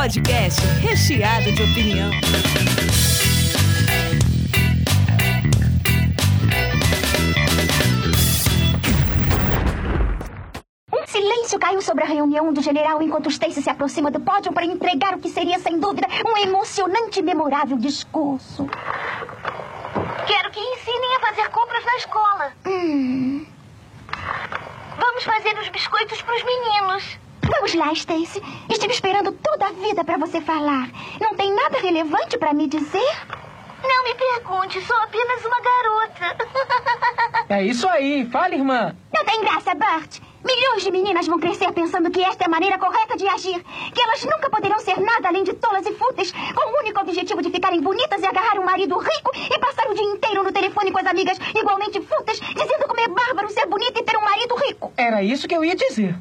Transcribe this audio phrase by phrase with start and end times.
[0.00, 2.10] podcast recheado de opinião.
[10.90, 14.64] Um silêncio caiu sobre a reunião do general enquanto Stacy se aproxima do pódio para
[14.64, 18.66] entregar o que seria, sem dúvida, um emocionante e memorável discurso.
[20.26, 22.52] Quero que ensinem a fazer compras na escola.
[22.64, 23.46] Hum.
[24.96, 27.29] Vamos fazer os biscoitos para os meninos.
[27.50, 28.42] Vamos lá, Stacy.
[28.70, 30.88] Estive esperando toda a vida para você falar.
[31.20, 33.16] Não tem nada relevante para me dizer?
[33.82, 36.36] Não me pergunte, sou apenas uma garota.
[37.48, 38.94] É isso aí, fale, irmã.
[39.12, 40.20] Não tem graça, Bert.
[40.44, 43.62] Milhões de meninas vão crescer pensando que esta é a maneira correta de agir.
[43.94, 47.42] Que elas nunca poderão ser nada além de tolas e fúteis, com o único objetivo
[47.42, 50.90] de ficarem bonitas e agarrar um marido rico e passar o dia inteiro no telefone
[50.90, 54.54] com as amigas igualmente fúteis, dizendo como é bárbaro ser bonita e ter um marido
[54.56, 54.92] rico.
[54.96, 56.14] Era isso que eu ia dizer.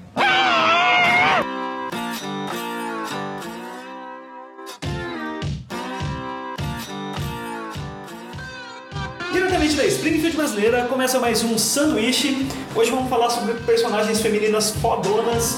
[9.32, 12.48] Diretamente da Springfield brasileira, começa mais um sanduíche.
[12.76, 15.56] Hoje vamos falar sobre personagens femininas fodonas.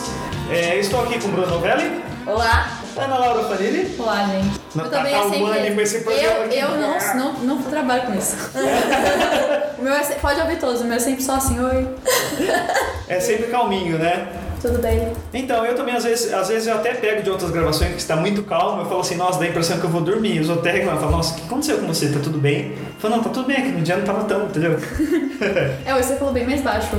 [0.50, 2.80] É, estou aqui com Bruno Novelli, Olá.
[2.98, 3.96] Ana Laura Fanini.
[3.98, 4.60] Olá, gente.
[4.76, 5.76] Não eu tá também sempre...
[5.76, 6.58] com esse programa Eu, aqui.
[6.58, 8.36] eu não, não, não trabalho com isso.
[9.80, 11.88] o meu é pode ouvir todos, o meu é sempre só assim, oi,
[13.08, 14.28] É sempre calminho, né?
[14.62, 15.12] Tudo bem?
[15.34, 18.16] Então, eu também, às vezes, às vezes eu até pego de outras gravações que está
[18.16, 20.40] muito calmo, eu falo assim, nossa, dá a impressão que eu vou dormir.
[20.40, 22.12] Os outros reclamam, falam, nossa, o que aconteceu com você?
[22.12, 22.72] Tá tudo bem?
[22.72, 24.78] Eu falo, não, tá tudo bem, aqui no dia não tava tão, entendeu?
[25.84, 26.96] É, hoje você falou bem mais baixo.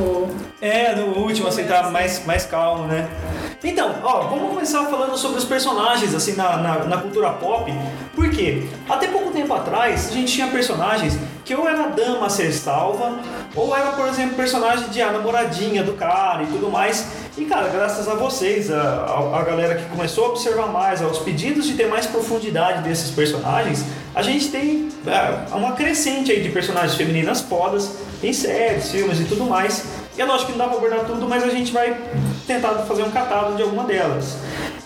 [0.61, 3.09] É, no último, assim, tá mais, mais calmo, né?
[3.63, 7.73] Então, ó, vamos começar falando sobre os personagens, assim, na, na, na cultura pop.
[8.17, 8.65] Por quê?
[8.89, 11.17] Até pouco tempo atrás, a gente tinha personagens
[11.53, 13.19] que ou era a dama a ser salva,
[13.55, 17.07] ou era, por exemplo, personagem de a namoradinha do cara e tudo mais.
[17.37, 18.81] E, cara, graças a vocês, a,
[19.35, 23.85] a, galera que começou a observar mais, aos pedidos de ter mais profundidade desses personagens,
[24.15, 29.25] a gente tem é, uma crescente aí de personagens femininas fodas em séries, filmes e
[29.25, 29.85] tudo mais.
[30.17, 31.99] E é lógico que não dá pra abordar tudo, mas a gente vai
[32.47, 34.37] tentar fazer um catálogo de alguma delas.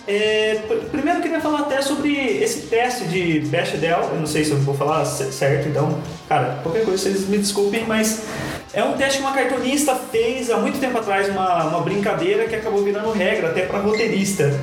[0.07, 4.45] É, pr- primeiro eu queria falar até sobre esse teste de Bechdel, eu não sei
[4.45, 8.21] se eu vou falar certo, então, cara, qualquer coisa vocês me desculpem, mas
[8.73, 12.55] é um teste que uma cartunista fez há muito tempo atrás, uma, uma brincadeira que
[12.55, 14.57] acabou virando regra até para roteirista.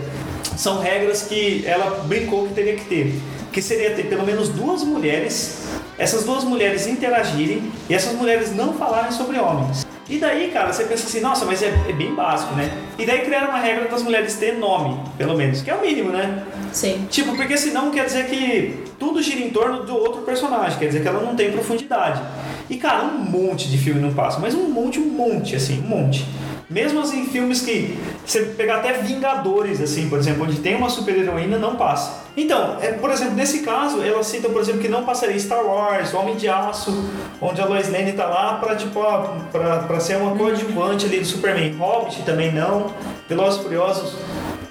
[0.57, 3.15] São regras que ela brincou que teria que ter,
[3.53, 5.59] que seria ter pelo menos duas mulheres,
[5.99, 9.84] essas duas mulheres interagirem e essas mulheres não falarem sobre homens.
[10.09, 12.71] E daí, cara, você pensa assim, nossa, mas é, é bem básico, né?
[12.99, 16.11] E daí criaram uma regra das mulheres ter nome, pelo menos, que é o mínimo,
[16.11, 16.45] né?
[16.73, 17.07] Sim.
[17.11, 21.01] Tipo, porque senão quer dizer que tudo gira em torno do outro personagem, quer dizer
[21.01, 22.21] que ela não tem profundidade.
[22.69, 25.89] E cara, um monte de filme não passa, mas um monte, um monte, assim, um
[25.89, 26.27] monte.
[26.75, 27.97] Mesmo assim, filmes que
[28.27, 32.25] você pegar até Vingadores, assim, por exemplo, onde tem uma super-heroína, não passa.
[32.37, 36.13] Então, é, por exemplo, nesse caso, ela cita, por exemplo, que não passaria Star Wars,
[36.13, 36.93] Homem de Aço,
[37.41, 41.21] onde a Lois Lane tá lá pra, tipo, ó, pra, pra ser uma coadjuvante ali
[41.21, 41.77] do Superman.
[41.77, 42.91] Hobbit também não.
[43.29, 44.17] Velozes Furiosos,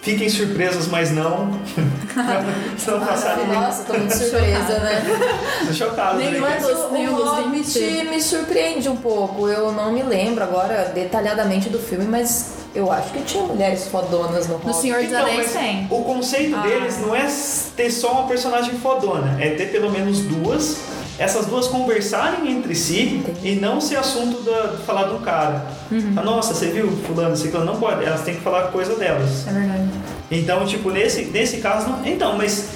[0.03, 1.47] fiquem surpresos, mas não.
[2.85, 5.03] não passaram Nossa, tô muito surpresa, né?
[5.61, 6.21] muito chocados.
[6.23, 8.09] né, dos- o nenhum dos Hobbit 20.
[8.09, 9.47] me surpreende um pouco.
[9.47, 14.47] Eu não me lembro agora detalhadamente do filme, mas eu acho que tinha mulheres fodonas
[14.47, 14.81] no No Hobbit.
[14.81, 15.87] Senhor dos Então, Anéis mas tem.
[15.89, 16.61] o conceito Ah.
[16.61, 17.25] deles não é
[17.75, 20.77] ter só uma personagem fodona, é ter pelo menos duas,
[21.17, 25.65] essas duas conversarem entre si e não ser assunto da, de falar do cara.
[25.91, 26.13] Uhum.
[26.15, 27.65] Ah, Nossa, você viu fulano, ciclano?
[27.65, 29.47] Não pode, elas têm que falar coisa delas.
[29.47, 29.89] É verdade.
[30.31, 32.05] Então, tipo, nesse, nesse caso, não.
[32.05, 32.69] Então, mas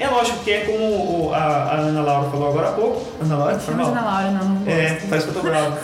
[0.00, 3.06] é lógico que é como o- a, a Ana Laura falou agora há pouco.
[3.22, 3.96] Ana Laura, foi Mas mal.
[3.96, 4.72] Ana Laura, não, não.
[4.72, 5.76] É, parece que eu tô bravo.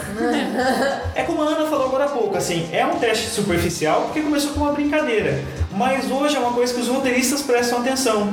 [1.15, 4.53] é como a Ana falou agora há pouco, assim, é um teste superficial porque começou
[4.53, 5.43] com uma brincadeira.
[5.77, 8.31] Mas hoje é uma coisa que os roteiristas prestam atenção.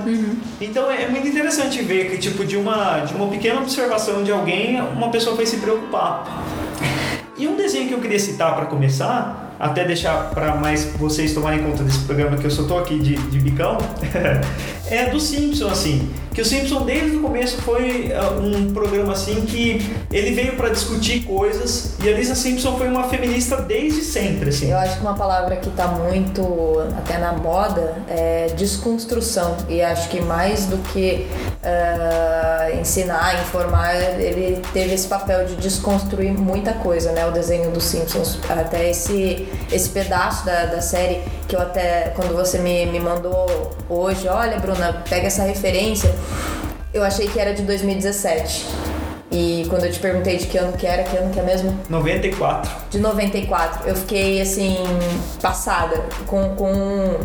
[0.62, 4.80] Então é muito interessante ver que, tipo, de uma, de uma pequena observação de alguém,
[4.80, 6.24] uma pessoa vai se preocupar.
[7.38, 11.64] E um desenho que eu queria citar para começar, até deixar para mais vocês tomarem
[11.64, 13.78] conta desse programa que eu só tô aqui de, de bicão,
[14.90, 16.14] é do Simpson, assim.
[16.34, 20.70] Que o Simpson desde o começo foi ah, um programa assim que ele veio para
[20.70, 24.72] discutir coisas e a Lisa Simpson foi uma feminista desde sempre, assim.
[24.72, 29.56] Eu acho que uma palavra que tá muito até na moda é desconstrução.
[29.70, 31.28] E acho que mais do que
[31.64, 37.28] ah, ensinar, informar, ele teve esse papel de desconstruir muita coisa, né?
[37.28, 38.40] O desenho dos Simpsons.
[38.50, 43.72] Até esse, esse pedaço da, da série que eu até, quando você me, me mandou
[43.90, 46.14] hoje, olha, Bruna, pega essa referência,
[46.94, 48.66] eu achei que era de 2017.
[49.32, 51.76] E quando eu te perguntei de que ano que era, que ano que é mesmo?
[51.90, 52.72] 94.
[52.92, 53.90] De 94.
[53.90, 54.78] Eu fiquei, assim,
[55.42, 57.18] passada com, com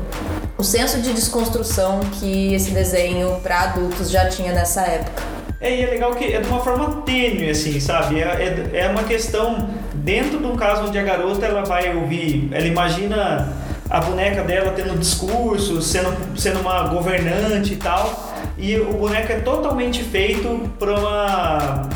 [0.57, 5.23] o senso de desconstrução que esse desenho para adultos já tinha nessa época.
[5.61, 8.23] É, e é legal que é de uma forma tênue, assim, sabe?
[8.23, 12.49] É, é, é uma questão, dentro de um caso onde a garota ela vai ouvir,
[12.53, 13.53] ela imagina
[13.91, 18.29] a boneca dela tendo discurso, sendo, sendo uma governante e tal.
[18.57, 21.89] E o boneco é totalmente feito para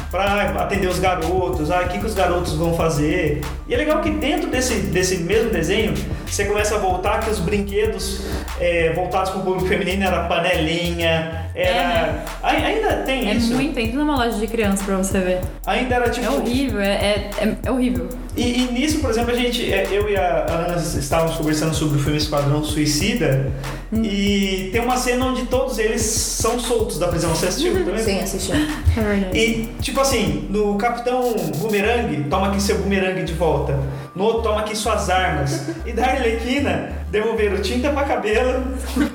[0.60, 3.40] atender os garotos, ah, o que, que os garotos vão fazer.
[3.66, 5.92] E é legal que dentro desse, desse mesmo desenho,
[6.24, 8.24] você começa a voltar que os brinquedos
[8.60, 12.24] é, voltados para o público feminino era panelinha, era.
[12.42, 13.52] É, ainda tem é isso.
[13.52, 15.40] É muito, entra numa loja de criança pra você ver.
[15.66, 16.26] Ainda era tipo.
[16.26, 18.08] É horrível, é, é, é, é horrível.
[18.36, 21.98] E, e, nisso, por exemplo, a gente, é, eu e a Ana estávamos conversando sobre
[21.98, 23.52] o filme Esquadrão Suicida
[23.92, 24.02] hum.
[24.02, 27.30] e tem uma cena onde todos eles são soltos da prisão.
[27.30, 28.02] Você assistiu também?
[28.02, 28.52] Sim, assisti.
[28.52, 29.38] É verdade.
[29.38, 33.78] E, tipo assim, no Capitão Boomerang, toma aqui seu boomerang de volta.
[34.14, 35.68] No toma aqui suas armas.
[35.86, 38.62] E da Arlequina, devolveram tinta pra cabelo,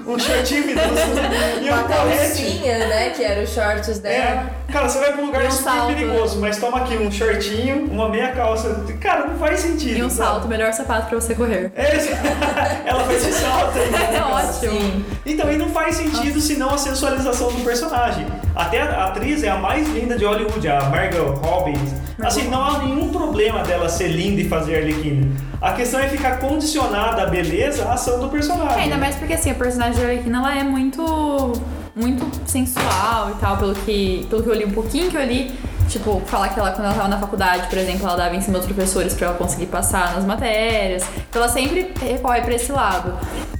[0.07, 1.19] um shortinho minúsculo
[1.61, 2.67] e um colete.
[2.67, 3.09] né?
[3.11, 4.15] Que era os shorts dela.
[4.15, 4.71] É.
[4.71, 7.85] Cara, você vai pra um lugar um super salto, perigoso, mas toma aqui um shortinho,
[7.91, 8.85] uma meia calça.
[8.99, 9.97] Cara, não faz sentido.
[9.97, 10.29] E um sabe?
[10.29, 11.71] salto, melhor sapato pra você correr.
[11.75, 11.95] É,
[12.85, 13.88] ela faz esse salto aí.
[14.17, 15.05] É ótimo.
[15.25, 18.25] Então, e não faz sentido senão a sensualização do personagem.
[18.57, 21.77] Até a atriz é a mais linda de Hollywood, a Margot Robbie.
[22.19, 25.27] Assim, não há nenhum problema dela ser linda e fazer Arlequina.
[25.62, 28.77] A questão é ficar condicionada a beleza à ação do personagem.
[28.77, 31.54] É, ainda mais porque assim, a personagem da Arlequina ela é muito
[31.95, 35.51] muito sensual e tal, pelo que, pelo que eu li um pouquinho que eu li.
[35.88, 38.57] Tipo, falar que ela, quando ela tava na faculdade, por exemplo, ela dava em cima
[38.57, 41.04] dos professores pra ela conseguir passar nas matérias.
[41.30, 43.13] Então ela sempre recorre pra esse lado.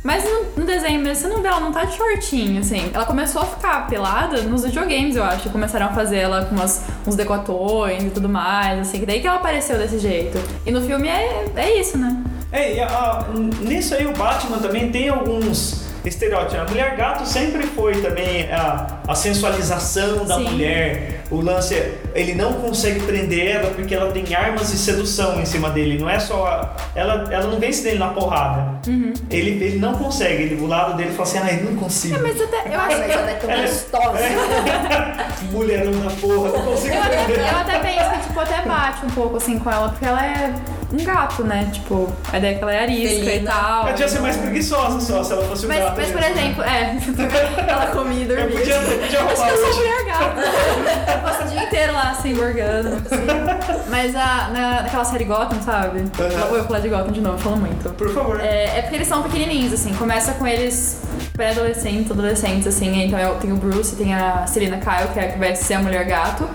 [0.04, 2.92] Mas no, no desenho mesmo, você não vê, ela não tá de shortinho, assim.
[2.94, 5.50] Ela começou a ficar pelada nos videogames, eu acho.
[5.50, 9.04] Começaram a fazer ela com umas, uns decotões e tudo mais, assim.
[9.06, 10.38] Daí que ela apareceu desse jeito.
[10.66, 12.24] E no filme é, é isso, né?
[12.52, 13.26] É, e a,
[13.62, 16.62] nisso aí o Batman também tem alguns estereótipo.
[16.62, 20.44] A mulher gato sempre foi também a, a sensualização da Sim.
[20.50, 21.22] mulher.
[21.30, 25.46] O lance é, ele não consegue prender ela porque ela tem armas de sedução em
[25.46, 25.98] cima dele.
[26.00, 26.46] Não é só.
[26.48, 28.80] A, ela, ela não vence dele na porrada.
[28.88, 29.14] Uhum.
[29.30, 30.44] Ele, ele não consegue.
[30.44, 32.16] Ele, o lado dele fala assim, ai, não consigo.
[32.16, 33.12] É, mas até, eu acho que.
[33.12, 34.18] ela é tão Ela é- gostosa.
[35.52, 37.40] Mulherão da porra, não consigo Eu, prender.
[37.40, 40.54] eu até penso que, tipo, até bate um pouco assim com ela, porque ela é
[40.92, 41.70] um gato, né?
[41.74, 43.52] Tipo, a ideia é que ela é arisca e Felina.
[43.52, 43.82] tal.
[43.82, 45.96] Ela podia ser mais preguiçosa só se ela fosse um Mas, gato.
[45.98, 46.38] mas por mesmo.
[46.40, 46.98] exemplo, é,
[47.68, 48.58] ela comia e Eu dormia.
[48.60, 51.22] podia, podia Acho que eu sou mulher gata.
[51.24, 52.88] Passa o dia inteiro lá, assim, borgando.
[52.90, 53.88] Assim.
[53.90, 56.04] Mas a, na, naquela série Gotham, sabe?
[56.50, 57.90] Vou eu falar de Gotham de novo, falando muito.
[57.92, 58.40] Por favor.
[58.40, 59.94] É, é porque eles são pequenininhos, assim.
[59.94, 61.02] Começa com eles
[61.38, 63.04] pré-adolescentes, adolescentes, assim.
[63.04, 65.76] Então eu- tem o Bruce, tem a Selena Kyle, que é a que vai ser
[65.76, 66.50] a mulher gato.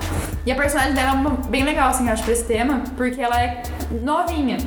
[0.45, 1.13] E a personagem dela
[1.45, 3.63] é bem legal, assim, eu acho, pra esse tema, porque ela é
[4.03, 4.59] novinha.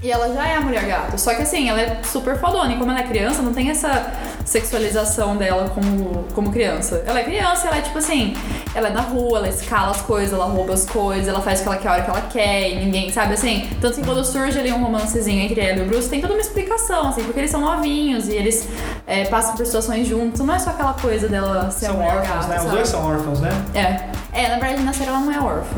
[0.00, 1.18] E ela já é a mulher gato.
[1.18, 2.72] Só que assim, ela é super fodona.
[2.72, 4.12] E como ela é criança, não tem essa
[4.44, 7.02] sexualização dela como, como criança.
[7.04, 8.34] Ela é criança, ela é tipo assim,
[8.74, 11.62] ela é na rua, ela escala as coisas, ela rouba as coisas, ela faz o
[11.64, 13.68] que ela quer a hora que ela quer, e ninguém, sabe assim?
[13.80, 16.40] Tanto que quando surge ali um romancezinho entre ela e o Bruce, tem toda uma
[16.40, 18.68] explicação, assim, porque eles são novinhos e eles
[19.06, 20.40] é, passam por situações juntos.
[20.40, 22.56] Não é só aquela coisa dela ser São órfãos, né?
[22.56, 22.74] Os sabe?
[22.76, 23.50] dois são órfãos, né?
[23.74, 24.18] É.
[24.32, 25.76] É, na verdade, na série ela não é órfã.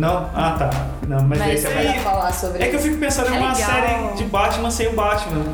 [0.00, 0.30] Não?
[0.34, 0.70] Ah, tá.
[1.06, 2.02] Não, mas, Mas esse é Pra mais...
[2.02, 3.70] falar sobre É que eu fico pensando em É uma legal.
[3.70, 5.44] série de Batman sem o Batman,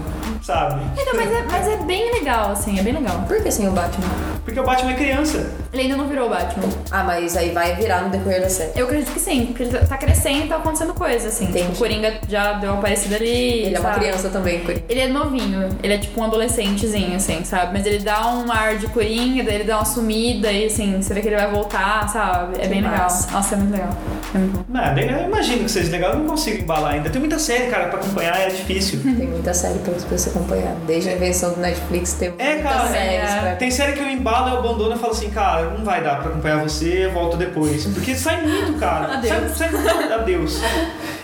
[0.46, 0.80] sabe?
[0.96, 3.24] Então, mas é, mas é bem legal, assim, é bem legal.
[3.26, 4.06] Por que assim o Batman?
[4.44, 5.50] Porque o Batman é criança.
[5.72, 6.68] Ele ainda não virou o Batman.
[6.90, 8.70] Ah, mas aí vai virar no decorrer da série.
[8.76, 11.46] Eu acredito que sim, porque ele tá- tá crescendo e tá acontecendo coisa, assim.
[11.46, 11.64] Entendi.
[11.64, 13.26] Tipo, o Coringa já deu uma parecida ali.
[13.64, 14.00] Ele é uma sabe?
[14.04, 14.84] criança também, Coringa.
[14.88, 17.72] Ele é novinho, ele é tipo um adolescentezinho, assim, sabe?
[17.72, 21.12] Mas ele dá um ar de Coringa, daí ele dá uma sumida e assim, você
[21.12, 22.56] vê que ele vai voltar, sabe?
[22.60, 22.98] É bem legal.
[23.00, 23.30] massa.
[23.32, 23.90] Nossa, é muito legal.
[24.34, 24.64] É muito bom.
[24.68, 27.10] Não, eu imagino que seja legal, eu não consigo embalar ainda.
[27.10, 29.00] Tem muita série, cara, pra acompanhar é difícil.
[29.02, 30.74] Tem muita série pra você acompanhar.
[30.86, 33.40] Desde a invenção do Netflix tem É, cara, séries é.
[33.40, 33.56] pra...
[33.56, 36.30] Tem série que eu embalo, eu abandono e falo assim, cara, não vai dar pra
[36.30, 37.84] acompanhar você, eu volto depois.
[37.86, 39.14] Porque sai muito, cara.
[39.18, 39.56] Adeus.
[39.56, 40.60] Sai, sai muito, adeus.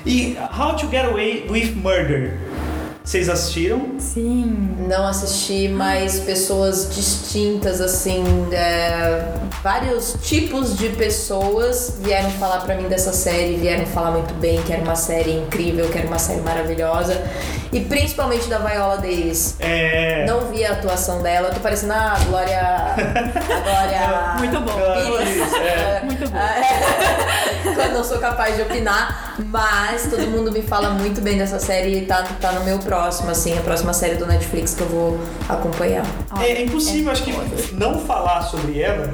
[0.05, 2.37] E How to Get Away with Murder.
[3.05, 3.97] Vocês assistiram?
[3.99, 4.77] Sim.
[4.89, 9.25] Não assisti, mas pessoas distintas, assim, é,
[9.61, 14.73] vários tipos de pessoas vieram falar pra mim dessa série, vieram falar muito bem, que
[14.73, 17.21] era uma série incrível, que era uma série maravilhosa.
[17.73, 19.57] E principalmente da Viola Davis.
[19.59, 20.25] É.
[20.27, 22.61] Não vi a atuação dela, eu tô parecendo a Glória.
[22.61, 24.35] A Glória.
[24.39, 24.79] Muito bom.
[24.79, 26.01] Ela- isso, é.
[26.05, 26.39] Muito bom.
[27.83, 27.97] É.
[27.97, 29.35] Eu sou capaz de opinar.
[29.47, 33.31] Mas todo mundo me fala muito bem dessa série e tá, tá no meu próximo,
[33.31, 36.05] assim, a próxima série do Netflix que eu vou acompanhar.
[36.41, 39.13] É, é impossível, acho que, não falar sobre ela,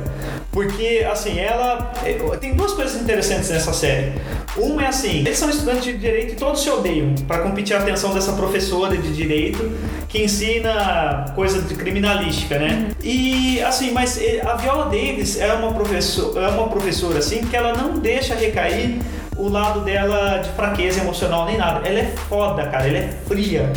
[0.50, 1.92] porque, assim, ela.
[2.04, 4.14] é, Tem duas coisas interessantes nessa série.
[4.58, 7.80] Uma é assim: eles são estudantes de direito e todos se odeiam para competir a
[7.80, 9.70] atenção dessa professora de direito
[10.08, 12.90] que ensina coisa de criminalística, né?
[13.02, 17.54] E, assim, mas eh, a Viola Davis é uma, professor, é uma professora, assim, que
[17.54, 18.98] ela não deixa recair
[19.38, 21.86] o lado dela de fraqueza emocional nem nada.
[21.88, 22.88] Ela é foda, cara.
[22.88, 23.72] Ela é fria.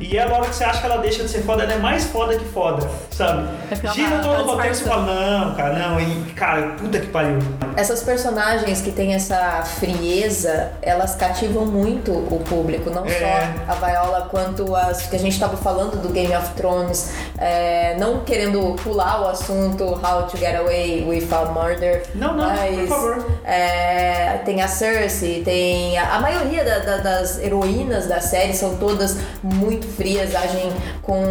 [0.00, 1.78] E ela, a hora que você acha que ela deixa de ser foda, ela é
[1.78, 3.46] mais foda que foda, sabe?
[3.70, 6.00] É Gira todo o roteiro e você fala, não, cara, não.
[6.00, 7.38] E, cara, puta que pariu.
[7.76, 13.10] Essas personagens que têm essa frieza, elas cativam muito o público, não É.
[13.10, 17.96] só a Viola quanto as que a gente estava falando do Game of Thrones, é,
[17.98, 22.02] não querendo pular o assunto How to Get Away with a Murder.
[22.14, 23.26] Não, não, mas, por favor.
[23.44, 25.01] é, tem a Cersei,
[25.44, 30.72] tem a, a maioria da- da- das heroínas da série são todas muito frias, agem
[31.02, 31.22] com,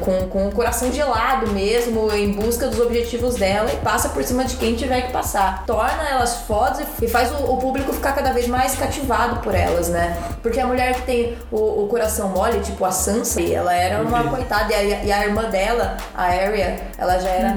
[0.00, 4.44] com, com o coração gelado mesmo, em busca dos objetivos dela e passa por cima
[4.44, 5.64] de quem tiver que passar.
[5.66, 9.88] Torna elas fodas e faz o, o público ficar cada vez mais cativado por elas,
[9.88, 10.16] né?
[10.42, 14.22] Porque a mulher que tem o, o coração mole, tipo a Sansa, ela era uma
[14.22, 14.36] Perfeito.
[14.36, 17.54] coitada, e a, e a irmã dela, a Arya, ela já era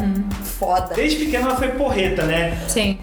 [0.60, 0.94] foda.
[0.96, 2.58] Desde pequena ela foi porreta, né?
[2.68, 3.00] Sim.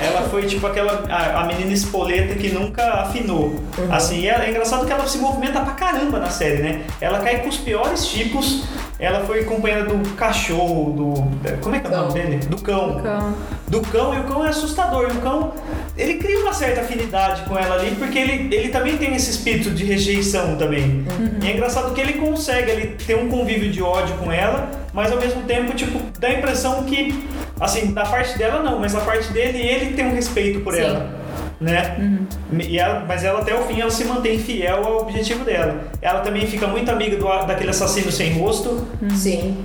[0.00, 3.54] Ela foi tipo aquela a, a menina espoleta que nunca afinou.
[3.90, 6.82] Assim, e é, é engraçado que ela se movimenta pra caramba na série, né?
[7.00, 8.64] Ela cai com os piores tipos.
[9.00, 11.58] Ela foi companheira do cachorro, do.
[11.60, 12.12] Como é que é o nome Cão.
[12.12, 12.36] dele?
[12.46, 13.00] Do cão.
[13.00, 13.34] Cão.
[13.68, 15.08] Do cão, e o cão é assustador.
[15.12, 15.52] E o cão,
[15.96, 19.70] ele cria uma certa afinidade com ela ali, porque ele, ele também tem esse espírito
[19.70, 21.04] de rejeição também.
[21.42, 25.12] E é engraçado que ele consegue ele ter um convívio de ódio com ela, mas
[25.12, 27.22] ao mesmo tempo, tipo, dá a impressão que,
[27.60, 30.80] assim, da parte dela não, mas da parte dele, ele tem um respeito por Sim.
[30.80, 31.17] ela.
[31.60, 32.18] Né?
[32.52, 35.88] E ela, mas ela até o fim ela se mantém fiel ao objetivo dela.
[36.00, 38.86] Ela também fica muito amiga do, daquele assassino sem rosto,
[39.16, 39.64] Sim.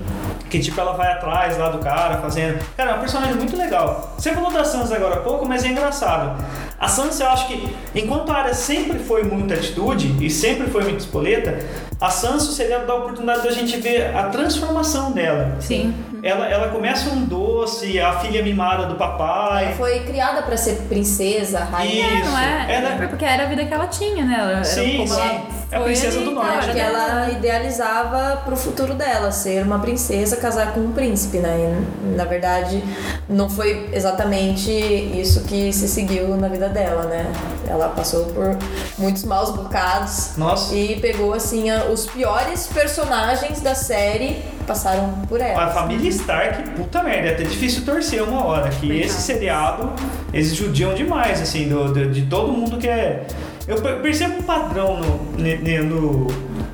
[0.49, 2.59] que tipo, ela vai atrás lá do cara, fazendo.
[2.75, 4.15] Cara, é um personagem muito legal.
[4.17, 6.43] Você falou da Sansa agora há pouco, mas é engraçado.
[6.79, 10.83] A Sansa, eu acho que, enquanto a área sempre foi muita atitude e sempre foi
[10.83, 11.59] muito espoleta,
[12.01, 15.55] a Sansa seria dar a oportunidade da gente ver a transformação dela.
[15.59, 15.93] Sim.
[16.23, 19.73] Ela, ela começa um doce, a filha mimada do Ela papai.
[19.75, 22.05] foi criada pra ser princesa, rainha.
[22.05, 22.65] É, não é?
[22.75, 24.37] Ela- Porque era a vida que ela tinha, né?
[24.39, 25.13] Ela, era Sim, como sim.
[25.19, 26.47] ela É a foi princesa ali, do norte.
[26.47, 30.93] cara, Acho que era ela idealizava pro futuro dela, ser uma princesa, casar com um
[30.93, 31.75] príncipe, né?
[32.05, 32.81] E, na verdade,
[33.27, 37.29] não foi exatamente isso que se seguiu na vida dela, né?
[37.67, 38.57] Ela passou por
[38.97, 40.73] muitos maus bocados Nossa.
[40.73, 45.65] e pegou, assim, os piores personagens da série passaram por ela.
[45.65, 48.69] A família Stark, puta merda, é até difícil torcer uma hora.
[48.69, 49.91] Que esse seriado,
[50.33, 53.25] eles judiam demais, assim, do, do- de todo mundo que é.
[53.67, 56.27] Eu per- percebo um padrão no, no,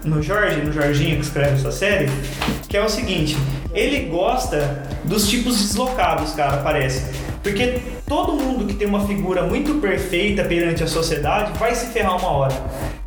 [0.06, 2.10] no Jorge, no Jorginho que escreve essa série,
[2.68, 3.38] que é o seguinte:
[3.74, 7.29] ele gosta dos tipos deslocados, cara, parece.
[7.44, 12.18] Porque todo mundo que tem uma figura muito perfeita perante a sociedade vai se ferrar
[12.18, 12.54] uma hora.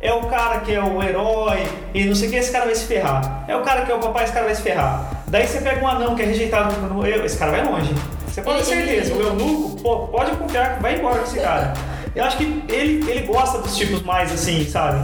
[0.01, 1.63] É o cara que é o herói
[1.93, 3.45] e não sei o que, esse cara vai se ferrar.
[3.47, 5.23] É o cara que é o papai, esse cara vai se ferrar.
[5.27, 7.93] Daí você pega um anão que é rejeitado, no- esse cara vai longe.
[8.27, 11.73] Você pode ter certeza, o eunuco, pô, pode confiar que vai embora com esse cara.
[12.15, 14.99] Eu acho que ele, ele gosta dos tipos mais assim, sabe?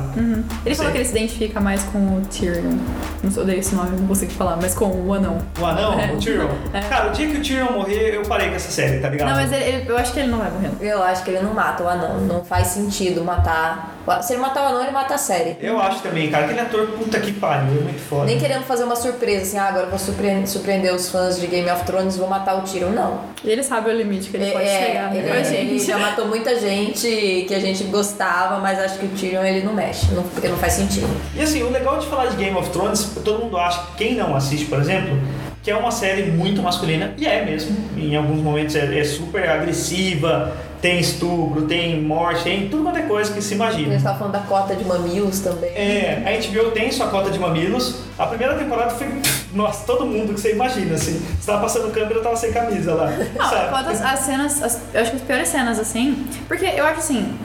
[0.65, 2.77] Ele falou que ele se identifica mais com o Tyrion.
[3.23, 5.39] Não sei, odeio esse nome, não consigo falar, mas com o anão.
[5.59, 6.11] O anão, É.
[6.13, 6.47] o Tyrion.
[6.71, 6.81] É.
[6.81, 9.29] Cara, o dia que o Tyrion morrer, eu parei com essa série, tá ligado?
[9.29, 10.69] Não, mas ele- ele- eu acho que ele não vai morrer.
[10.81, 12.19] Eu acho que ele não mata o anão.
[12.21, 13.95] Não faz sentido matar.
[14.21, 15.55] Se ele matar o anão, ele mata a série.
[15.61, 18.25] Eu acho também, cara, aquele ator, puta que pariu, é muito foda.
[18.25, 21.69] Nem querendo fazer uma surpresa, assim, ah, agora vou surpreender, surpreender os fãs de Game
[21.69, 22.89] of Thrones vou matar o Tyrion.
[22.89, 23.21] Não.
[23.43, 25.15] E ele sabe o limite que ele pode É, chegar.
[25.15, 25.85] ele, né, ele gente?
[25.85, 29.73] já matou muita gente que a gente gostava, mas acho que o Tyrion ele não
[29.73, 31.07] mexe, não- porque não faz sentido.
[31.35, 34.35] E assim, o legal de falar de Game of Thrones, todo mundo acha, quem não
[34.35, 35.17] assiste, por exemplo,
[35.61, 37.75] que é uma série muito masculina, e é mesmo.
[37.97, 43.01] Em alguns momentos é, é super agressiva, tem estupro, tem morte, tem tudo quanto é
[43.01, 43.91] coisa que se A imagina.
[43.93, 45.69] gente tava falando da cota de mamilos também.
[45.71, 47.95] É, a HBO tem sua cota de mamilos.
[48.17, 49.07] A primeira temporada foi.
[49.53, 51.19] Nossa, todo mundo que você imagina, assim.
[51.39, 53.11] Você tava passando câmera, eu tava sem camisa lá.
[53.35, 53.91] Não, sabe?
[54.03, 56.25] as cenas, as- eu acho que as piores cenas, assim.
[56.47, 57.37] Porque eu acho assim.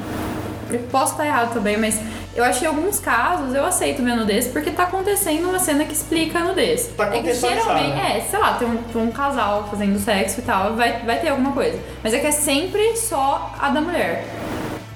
[0.71, 1.99] Eu posso estar errado também, mas
[2.35, 5.85] eu acho que em alguns casos eu aceito ver nudez porque tá acontecendo uma cena
[5.85, 6.91] que explica a nudez.
[6.97, 8.19] Tá é que geralmente, né?
[8.19, 11.29] é, sei lá, tem um, tem um casal fazendo sexo e tal, vai, vai ter
[11.29, 11.79] alguma coisa.
[12.03, 14.27] Mas é que é sempre só a da mulher.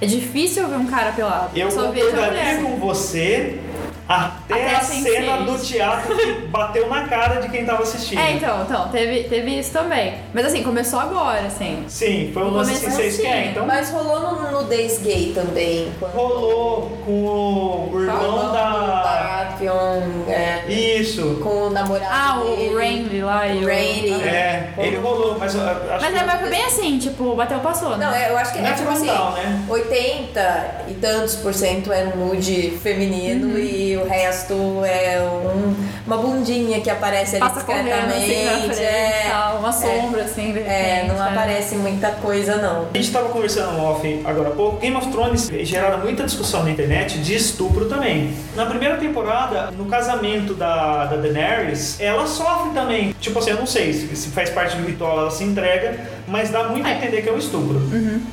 [0.00, 1.50] É difícil ver um cara pelado.
[1.57, 2.62] Eu só vejo a mulher.
[2.62, 3.59] com você
[4.09, 5.03] Até, Até a a Sense8.
[5.03, 8.19] cena do teatro que bateu na cara de quem tava assistindo.
[8.19, 10.15] É, então, então teve, teve isso também.
[10.33, 11.85] Mas assim, começou agora, assim.
[11.88, 13.67] Sim, foi um lance assim, Começou vocês querem, assim, então.
[13.67, 15.93] Mas rolou no nudez gay também.
[16.00, 18.69] Quando Rolou com o, o irmão da.
[19.05, 21.38] Baratheon, é, Isso.
[21.43, 22.69] com o namorado Ah, dele.
[22.75, 23.69] o Randy lá e o...
[23.69, 24.12] Randy.
[24.27, 26.19] É, ele rolou, mas eu acho Mas que.
[26.21, 28.07] é, mas foi bem assim, tipo, bateu, passou, né?
[28.07, 29.65] Não, é, eu acho que é é tipo assim, frontal, né?
[29.69, 33.59] 80 e tantos por cento é nude feminino Uhum.
[33.59, 35.75] e o resto é um-
[36.07, 38.25] uma bundinha que aparece ali Passa assim discretamente.
[38.25, 40.62] frente, é, tal, uma sombra, assim, de é,
[40.95, 41.31] repente, não né?
[41.31, 42.87] aparece muita coisa não.
[42.93, 44.78] A gente tava conversando no off agora há pouco.
[44.78, 48.33] Game of Thrones geraram muita discussão na internet de estupro também.
[48.57, 53.14] Na primeira temporada, no casamento da, da Daenerys, ela sofre também.
[53.21, 55.99] Tipo assim, eu não sei se, se faz parte do ritual, ela se entrega,
[56.29, 57.81] mas dá muito a entender que é um estupro.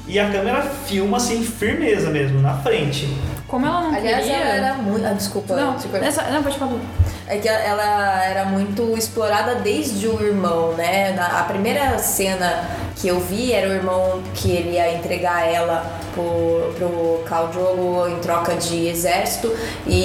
[0.07, 3.07] E a câmera filma assim, firmeza mesmo, na frente.
[3.47, 4.37] Como ela não Aliás, queria...
[4.37, 5.05] ela era muito.
[5.05, 5.55] Ah, desculpa.
[5.55, 5.97] Não, desculpa.
[5.97, 6.79] é só- não, pode falar.
[7.27, 11.15] É que ela era muito explorada desde o irmão, né?
[11.19, 16.73] A primeira cena que eu vi era o irmão que ele ia entregar ela pro,
[16.77, 19.51] pro Khal Drogo em troca de exército
[19.87, 20.01] e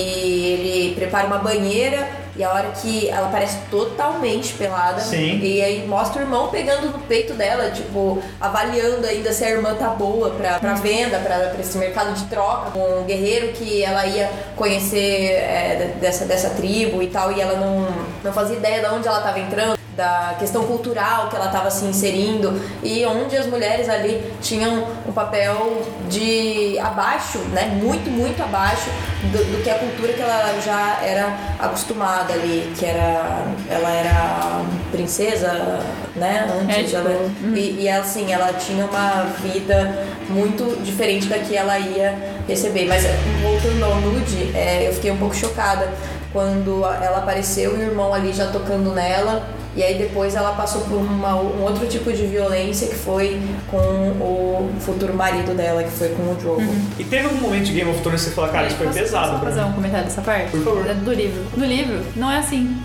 [0.48, 5.40] ele prepara uma banheira e a hora que ela parece totalmente pelada Sim.
[5.42, 9.74] e aí mostra o irmão pegando no peito dela, tipo, avaliando ainda se a irmã
[9.74, 12.78] tá boa pra, pra venda, pra, pra esse mercado de troca.
[12.78, 17.86] Um guerreiro que ela ia conhecer é, dessa, dessa tribo e tal, e ela não,
[18.24, 19.78] não fazia ideia de onde ela tava entrando.
[19.96, 25.12] Da questão cultural que ela estava se inserindo e onde as mulheres ali tinham um
[25.12, 27.66] papel de abaixo, né?
[27.82, 28.88] Muito, muito abaixo
[29.30, 34.62] do, do que a cultura que ela já era acostumada ali, que era ela era
[34.90, 35.80] princesa,
[36.16, 36.48] né?
[36.62, 41.54] Antes É, tipo, ela, e, e assim, ela tinha uma vida muito diferente da que
[41.54, 42.16] ela ia
[42.48, 42.86] receber.
[42.86, 43.02] Mas
[43.42, 45.92] voltando ao nude, é, eu fiquei um pouco chocada
[46.32, 49.42] quando ela apareceu e o irmão ali já tocando nela.
[49.76, 53.76] E aí depois ela passou por uma- um outro tipo de violência que foi com
[53.76, 56.62] o futuro marido dela, que foi com o Drogo.
[56.98, 58.98] E teve algum momento de Game of Thrones que você fala, cara, isso foi Posso-
[58.98, 59.30] pesado.
[59.30, 60.50] Posso fazer um comentário dessa parte?
[60.50, 60.86] Por favor.
[60.90, 61.44] É Do livro.
[61.56, 62.76] No livro, não é assim.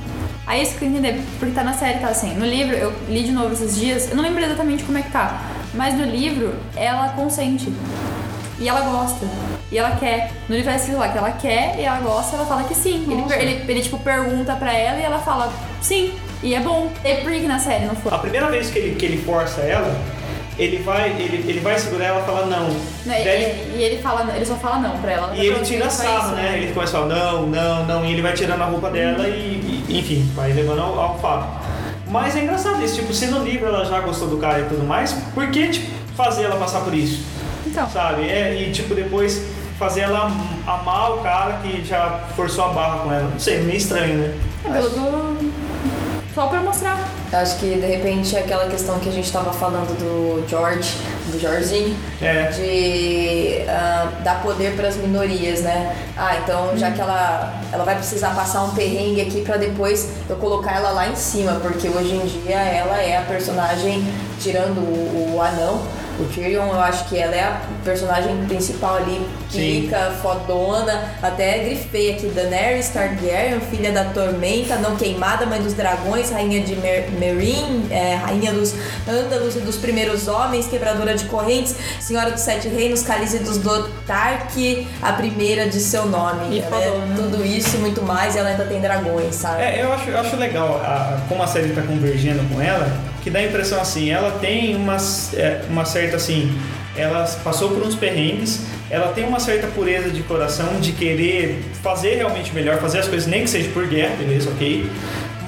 [0.46, 2.36] Aí isso que eu entender, porque tá na série, tá assim.
[2.36, 5.10] No livro, eu li de novo esses dias, eu não lembro exatamente como é que
[5.12, 5.42] tá.
[5.74, 7.74] Mas no livro, ela consente.
[8.60, 9.26] E ela gosta.
[9.72, 10.32] E ela quer.
[10.48, 13.06] No livro escrito lá que ela quer e ela gosta, ela fala que sim.
[13.10, 16.14] Ele, ele, ele, tipo, pergunta pra ela e ela fala sim.
[16.42, 16.90] E é bom.
[17.04, 18.14] É por que na série não foi?
[18.14, 19.94] A primeira vez que ele, que ele força ela,
[20.58, 22.70] ele vai, ele, ele vai segurar ela e fala não.
[23.06, 25.28] Não, e, ele- e ele fala, ele só fala não pra ela.
[25.28, 26.58] Ela E ele fala, tira "Faz sarro, isso", né?
[26.58, 29.84] Ele começa a falar não, não, não, e ele vai tirando a roupa dela e,
[29.90, 31.66] e, enfim, vai levando ao, ao fato.
[32.08, 34.86] Mas é engraçado isso, tipo, se no livro ela já gostou do cara e tudo
[34.86, 37.22] mais, por que tipo, fazer ela passar por isso?
[37.76, 37.90] Então.
[37.90, 38.30] Sabe?
[38.30, 39.42] É, e tipo, depois
[39.78, 40.32] fazer ela
[40.66, 43.30] amar o cara que já forçou a barra com ela.
[43.30, 44.34] Não sei, meio estranho, né?
[44.64, 45.54] É pelo do...
[46.34, 46.98] Só pra mostrar.
[47.32, 50.94] Eu Acho que de repente é aquela questão que a gente tava falando do George,
[51.32, 52.44] do Jorginho, É.
[52.44, 55.96] de ah, dar poder para as minorias, né?
[56.18, 60.36] Ah, então já que ela, ela vai precisar passar um perrengue aqui para depois eu
[60.38, 64.06] colocar ela lá em cima, porque hoje em dia ela é a personagem,
[64.40, 65.82] tirando o, o anão,
[66.20, 72.12] o Tyrion, eu acho que ela é a personagem principal ali, pica, fodona, até grifei
[72.14, 77.88] aqui, Daenerys Targaryen, filha da Tormenta, não queimada, mãe dos dragões, rainha de Mer Meereen,
[77.92, 78.74] é, rainha dos
[79.08, 84.88] Ândalos e dos primeiros homens, quebradora de correntes, senhora dos sete reinos, cálice dos Dothraki,
[85.02, 86.56] a primeira de seu nome.
[86.56, 89.62] E Ela é tudo isso e muito mais, e ela ainda tem dragões, sabe?
[89.64, 92.90] É, eu acho, eu acho legal a- como a série tá convergendo com ela,
[93.26, 94.98] que dá a impressão assim, ela tem uma,
[95.34, 96.56] é, uma certa assim,
[96.96, 102.18] ela passou por uns perrengues, ela tem uma certa pureza de coração de querer fazer
[102.18, 104.88] realmente melhor, fazer as coisas nem que seja por guerra, beleza, ok?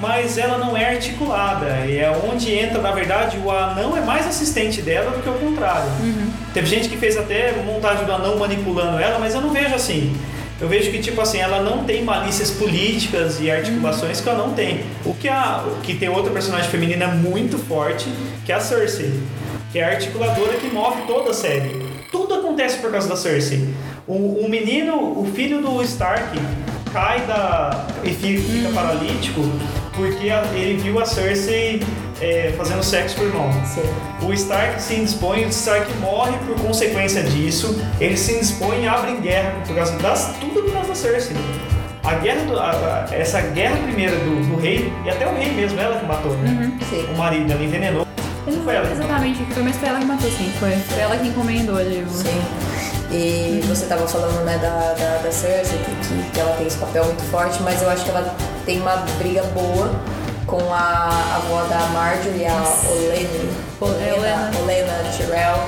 [0.01, 4.25] Mas ela não é articulada, e é onde entra, na verdade, o anão é mais
[4.25, 5.91] assistente dela do que o contrário.
[6.55, 10.15] Teve gente que fez até montagem do anão manipulando ela, mas eu não vejo assim.
[10.59, 14.53] Eu vejo que, tipo assim, ela não tem malícias políticas e articulações que ela não
[14.53, 14.81] tem.
[15.05, 18.07] O que, a, o que tem outra personagem feminina muito forte,
[18.45, 19.13] que é a Cersei.
[19.71, 21.85] Que é a articuladora que move toda a série.
[22.11, 23.67] Tudo acontece por causa da Cersei.
[24.07, 26.35] O, o menino, o filho do Stark,
[26.91, 27.85] cai da.
[28.03, 29.41] e fi- fica paralítico
[29.93, 31.81] porque ele viu a Cersei
[32.21, 33.49] é, fazendo sexo com o irmão.
[33.65, 33.83] Sim.
[34.25, 37.79] O Stark se indispõe, o Stark morre por consequência disso.
[37.99, 41.35] Ele se indispõe e abre guerra por causa das tudo por causa da Cersei.
[42.03, 45.51] A guerra, do- a- a- essa guerra primeira do, do rei e até o rei
[45.51, 46.71] mesmo, ela que matou, né?
[46.89, 47.05] Sim.
[47.13, 48.07] O marido, ela envenenou.
[48.47, 48.89] Eu não Foi ela.
[48.89, 50.51] exatamente o que foi, mas foi ela que matou, sim.
[50.57, 52.41] Foi, foi ela que encomendou Sim.
[53.11, 57.05] E você tava falando, né, da, da, da Cersei, que, que ela tem esse papel
[57.05, 59.91] muito forte, mas eu acho que ela tem uma briga boa
[60.47, 63.51] com a avó da Marjorie, a Olene.
[63.79, 64.51] Olena.
[64.59, 65.59] Olena Tyrell.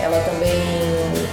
[0.00, 0.60] Ela também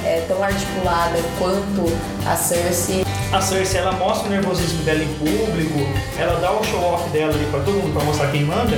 [0.06, 1.86] é tão articulada quanto
[2.26, 3.06] a Cersei.
[3.32, 5.80] A Cersei, ela mostra o nervosismo dela em público,
[6.18, 8.78] ela dá o show-off dela ali pra todo mundo pra mostrar quem manda.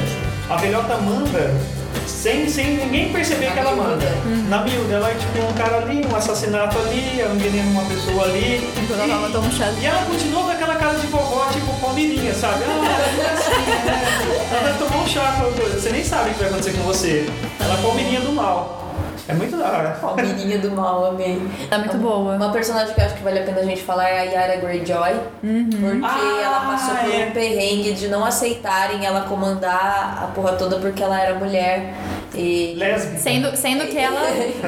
[0.50, 1.54] A velhota manda
[2.08, 3.90] sem, sem ninguém perceber Na que ela miúda.
[3.90, 4.06] manda.
[4.50, 8.24] Na miúda, ela é tipo um cara ali, um assassinato ali, ela envenena uma pessoa
[8.26, 8.70] ali.
[8.90, 9.72] Ela tava tomando chá.
[9.80, 12.64] E ela continua com aquela cara de vovó, tipo palmeirinha, sabe?
[12.68, 14.48] Ah, ela é assim, né?
[14.52, 15.80] Ela vai tomar um chá com coisa.
[15.80, 17.30] Você nem sabe o que vai acontecer com você.
[17.60, 18.85] Ela é palmeirinha do mal.
[19.28, 19.90] É muito da hora.
[20.00, 21.42] Palmeirinha do mal, amei.
[21.70, 22.36] Tá muito boa.
[22.36, 24.58] Uma personagem que eu acho que vale a pena a gente falar é a Yara
[24.58, 25.14] Greyjoy.
[25.42, 27.26] Porque Ah, ela passou por é.
[27.26, 31.94] um perrengue de não aceitarem ela comandar a porra toda porque ela era mulher.
[32.36, 33.18] E Lésbica.
[33.18, 34.20] Sendo, sendo que ela.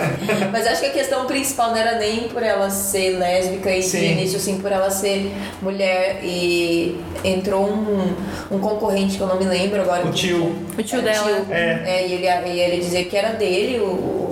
[0.51, 3.85] Mas acho que a questão principal não era nem por ela ser lésbica e de
[3.85, 4.11] Sim.
[4.13, 6.21] início, sim por ela ser mulher.
[6.23, 8.15] E entrou um,
[8.49, 10.05] um concorrente que eu não me lembro agora.
[10.07, 10.55] O tio.
[10.77, 11.45] O tio É, dela.
[11.51, 12.07] É.
[12.07, 14.26] e ele, e ele dizia que era dele o- o-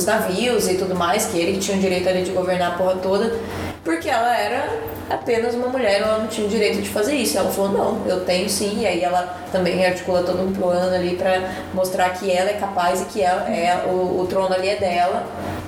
[0.00, 2.96] os navios e tudo mais, que ele tinha o direito ali de governar a porra
[2.96, 3.32] toda,
[3.84, 4.68] porque ela era
[5.08, 7.36] apenas uma mulher, ela não tinha o direito de fazer isso.
[7.36, 11.16] Ela falou, não, eu tenho sim, e aí ela também articula todo um plano ali
[11.16, 11.40] pra
[11.74, 15.24] mostrar que ela é capaz e que ela é, o, o trono ali é dela.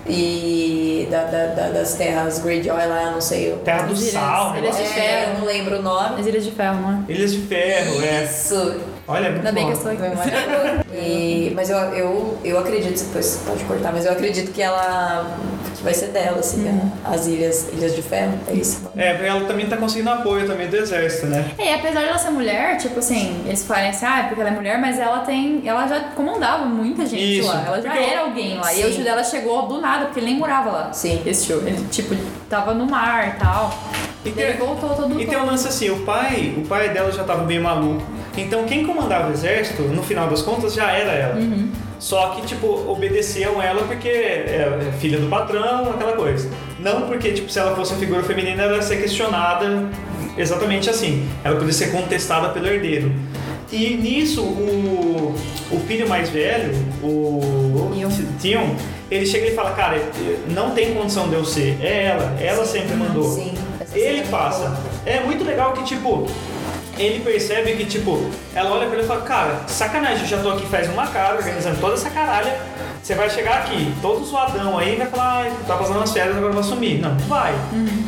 [0.06, 3.52] E da, da- da- das terras Greyjoy lá, não sei.
[3.52, 4.92] o- Terra do Sal, Ilhas de assim.
[4.92, 5.32] É, Ferro.
[5.34, 6.20] eu não lembro o nome.
[6.20, 7.12] As Ilhas de Ferro, não é?
[7.12, 8.24] Ilhas de Ferro, é.
[8.24, 8.80] Isso.
[9.12, 10.00] Olha, é muito Ainda bem que eu estou aqui.
[10.02, 10.82] Maravilhoso.
[10.94, 15.26] E, mas eu, eu, eu acredito, depois pode cortar, mas eu acredito que ela
[15.76, 16.66] que vai ser dela, assim,
[17.04, 18.88] a- as ilhas, ilhas de ferro, é isso.
[18.96, 21.50] É, ela também tá conseguindo apoio também do exército, né?
[21.58, 24.40] É, e apesar de ela ser mulher, tipo assim, eles falam assim, ah, é porque
[24.40, 25.62] ela é mulher, mas ela tem.
[25.66, 27.64] Ela já comandava muita gente Isso, lá.
[27.66, 28.72] Ela já porque eu- era alguém lá.
[28.72, 28.84] E Sim.
[28.84, 30.92] o tio dela chegou do nada, porque ele nem morava lá.
[30.92, 31.20] Sim.
[31.26, 31.62] Esse tio.
[31.66, 32.14] Ele, tipo,
[32.48, 33.76] tava no mar e tal.
[34.24, 36.90] E E ele tem- voltou todo E tem um lance assim, o pai, o pai
[36.90, 38.02] dela já tava meio maluco.
[38.36, 41.36] Então quem comandava o exército, no final das contas, já era ela.
[41.98, 46.50] Só que, tipo, obedeciam ela porque é é filha do patrão, aquela coisa.
[46.80, 49.88] Não porque, tipo, se ela fosse uma figura feminina, ela ia ser questionada
[50.36, 51.28] exatamente assim.
[51.44, 53.12] Ela podia ser contestada pelo herdeiro.
[53.70, 55.34] E nisso, o,
[55.70, 57.40] o filho mais velho, o
[58.40, 58.74] Tion.
[59.10, 60.02] Ele chega e fala, cara,
[60.48, 61.78] não tem condição de eu ser.
[61.80, 63.24] É ela, ela sempre mandou.
[63.24, 63.54] Sim.
[63.94, 64.76] Ele é passa.
[65.06, 66.26] É muito legal que, tipo,
[66.98, 70.50] ele percebe que, tipo, ela olha pra ele e fala, cara, sacanagem, eu já tô
[70.50, 72.60] aqui faz uma cara, organizando toda essa caralha.
[73.02, 76.52] Você vai chegar aqui, todo zoadão aí, vai falar, ai, tá passando as férias, agora
[76.52, 77.00] vai sumir.
[77.00, 77.52] Não, vai.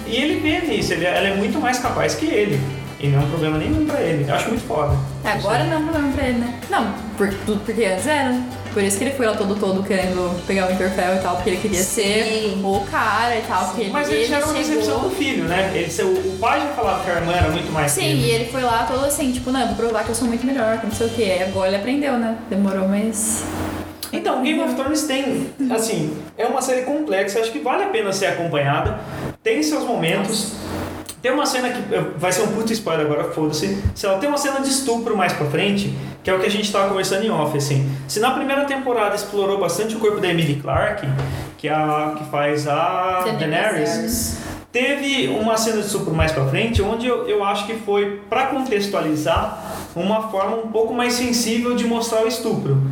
[0.06, 2.60] E ele vê nisso, ele, ela é muito mais capaz que ele.
[3.00, 4.24] E não é um problema nenhum pra ele.
[4.28, 4.96] Eu acho muito foda.
[5.24, 6.60] Agora não é um problema pra ele, né?
[6.70, 8.40] Não, por, tudo porque antes era.
[8.74, 11.50] Por isso que ele foi lá todo todo querendo pegar o Interfell e tal, porque
[11.50, 12.02] ele queria Sim.
[12.02, 13.66] ser o cara e tal.
[13.66, 15.70] Porque Mas ele, ele já era uma decepção do filho, né?
[15.72, 18.30] Ele, o, o pai já falava que a irmã era muito mais que Sim, e
[18.30, 20.80] ele foi lá todo assim, tipo, não, eu vou provar que eu sou muito melhor,
[20.80, 21.22] que não sei o quê.
[21.22, 22.36] Aí agora ele aprendeu, né?
[22.50, 23.44] Demorou, mas.
[24.12, 28.12] Então, Game of Thrones tem, assim, é uma série complexa, acho que vale a pena
[28.12, 28.98] ser acompanhada.
[29.42, 30.52] Tem seus momentos.
[31.24, 31.80] Tem uma cena que
[32.18, 33.82] vai ser um puto spoiler agora, foda-se.
[33.94, 36.50] Se ela tem uma cena de estupro mais pra frente, que é o que a
[36.50, 37.90] gente tava conversando em off, assim.
[38.06, 41.08] Se na primeira temporada explorou bastante o corpo da Emily Clarke,
[41.56, 44.36] que é a que faz a Daenerys.
[44.70, 48.48] Teve uma cena de estupro mais pra frente, onde eu, eu acho que foi pra
[48.48, 52.82] contextualizar uma forma um pouco mais sensível de mostrar o estupro.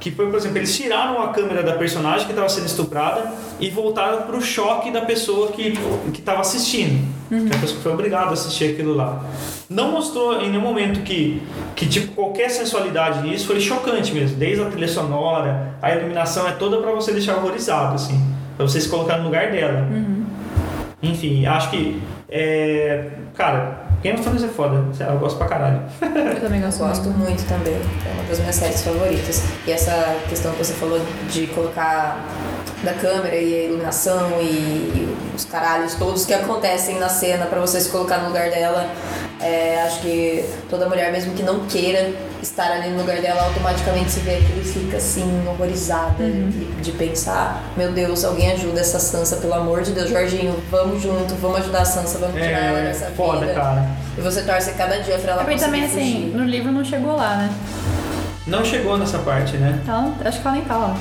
[0.00, 3.68] Que foi, por exemplo, eles tiraram a câmera da personagem que estava sendo estuprada e
[3.68, 5.74] voltaram pro choque da pessoa que
[6.12, 7.06] que estava assistindo.
[7.28, 9.22] Que a pessoa foi obrigada a assistir aquilo lá.
[9.68, 11.40] Não mostrou em nenhum momento que,
[11.76, 14.36] que tipo, qualquer sensualidade nisso foi chocante mesmo.
[14.36, 18.20] Desde a trilha sonora, a iluminação é toda pra você deixar horrorizado, assim.
[18.56, 19.86] Pra você se colocar no lugar dela.
[21.02, 22.02] Enfim, acho que.
[22.28, 24.82] É, cara, Game of Thrones é foda.
[24.98, 25.82] Eu gosto pra caralho.
[26.00, 26.78] Eu também gosto.
[26.78, 27.74] Gosto muito também.
[27.74, 29.42] É uma das minhas séries favoritas.
[29.66, 32.24] E essa questão que você falou de colocar
[32.82, 37.60] da câmera e a iluminação e, e os caralhos todos que acontecem na cena pra
[37.60, 38.90] você se colocar no lugar dela.
[39.40, 44.10] É, acho que toda mulher, mesmo que não queira estar ali no lugar dela, automaticamente
[44.10, 48.98] se vê aquilo e fica assim, horrorizada de, de pensar: meu Deus, alguém ajuda essa
[48.98, 52.78] Sansa, pelo amor de Deus, Jorginho, vamos junto, vamos ajudar a Sansa, vamos tirar ela
[52.78, 53.54] É dessa foda, vida.
[53.54, 53.86] cara.
[54.16, 56.36] E você torce cada dia pra ela É conseguir também assim, fugir.
[56.36, 57.50] no livro não chegou lá, né?
[58.46, 59.80] Não chegou nessa parte, né?
[59.86, 60.96] Ela, acho que ela nem tá lá.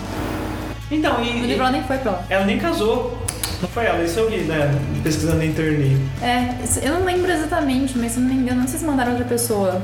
[0.92, 1.42] Então, No e.
[1.42, 2.24] livro ela nem foi pra lá.
[2.30, 3.18] Ela nem casou.
[3.62, 4.74] Não foi ela, isso eu vi, né?
[5.04, 5.98] Pesquisando na internet.
[6.22, 9.12] É, eu não lembro exatamente, mas se eu não me engano, não sei se mandaram
[9.12, 9.82] outra pessoa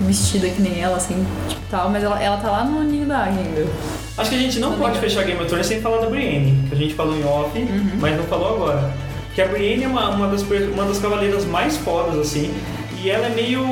[0.00, 3.18] vestida que nem ela, assim, tipo tal, mas ela, ela tá lá no ninho da
[3.24, 3.66] águia ainda.
[4.16, 6.74] Acho que a gente não pode fechar Game of Thrones sem falar da Brienne, que
[6.74, 7.50] a gente falou em off,
[8.00, 8.92] mas não falou agora.
[9.34, 12.52] Que a Brienne é uma, uma, das, uma das cavaleiras mais fodas, assim.
[13.02, 13.62] E ela é meio.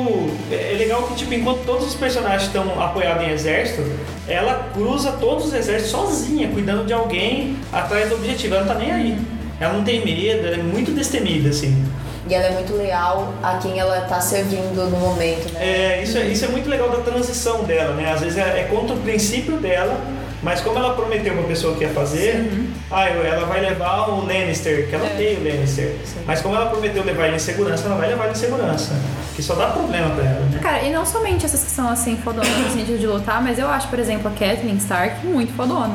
[0.51, 3.83] É é legal que, tipo, enquanto todos os personagens estão apoiados em exército,
[4.27, 8.55] ela cruza todos os exércitos sozinha, cuidando de alguém atrás do objetivo.
[8.55, 9.17] Ela não tá nem aí.
[9.59, 11.83] Ela não tem medo, ela é muito destemida, assim.
[12.29, 15.59] E ela é muito leal a quem ela tá servindo no momento, né?
[15.61, 18.11] É, isso, é, isso é muito legal da transição dela, né?
[18.11, 19.99] Às vezes é, é contra o princípio dela,
[20.47, 22.49] mas como ela prometeu pra pessoa que ia fazer,
[22.89, 25.93] ah, eu- ela vai levar o Lannister, que ela odeia o Lannister.
[26.25, 28.95] Mas como ela prometeu levar ele em segurança, ela vai levar ele em segurança.
[29.35, 30.59] Que só dá problema pra ela, né?
[30.61, 33.67] Cara, e não somente essas que são assim fodonas no sentido de lutar, mas eu
[33.69, 35.93] acho, por exemplo, a Kathleen Stark muito fodona.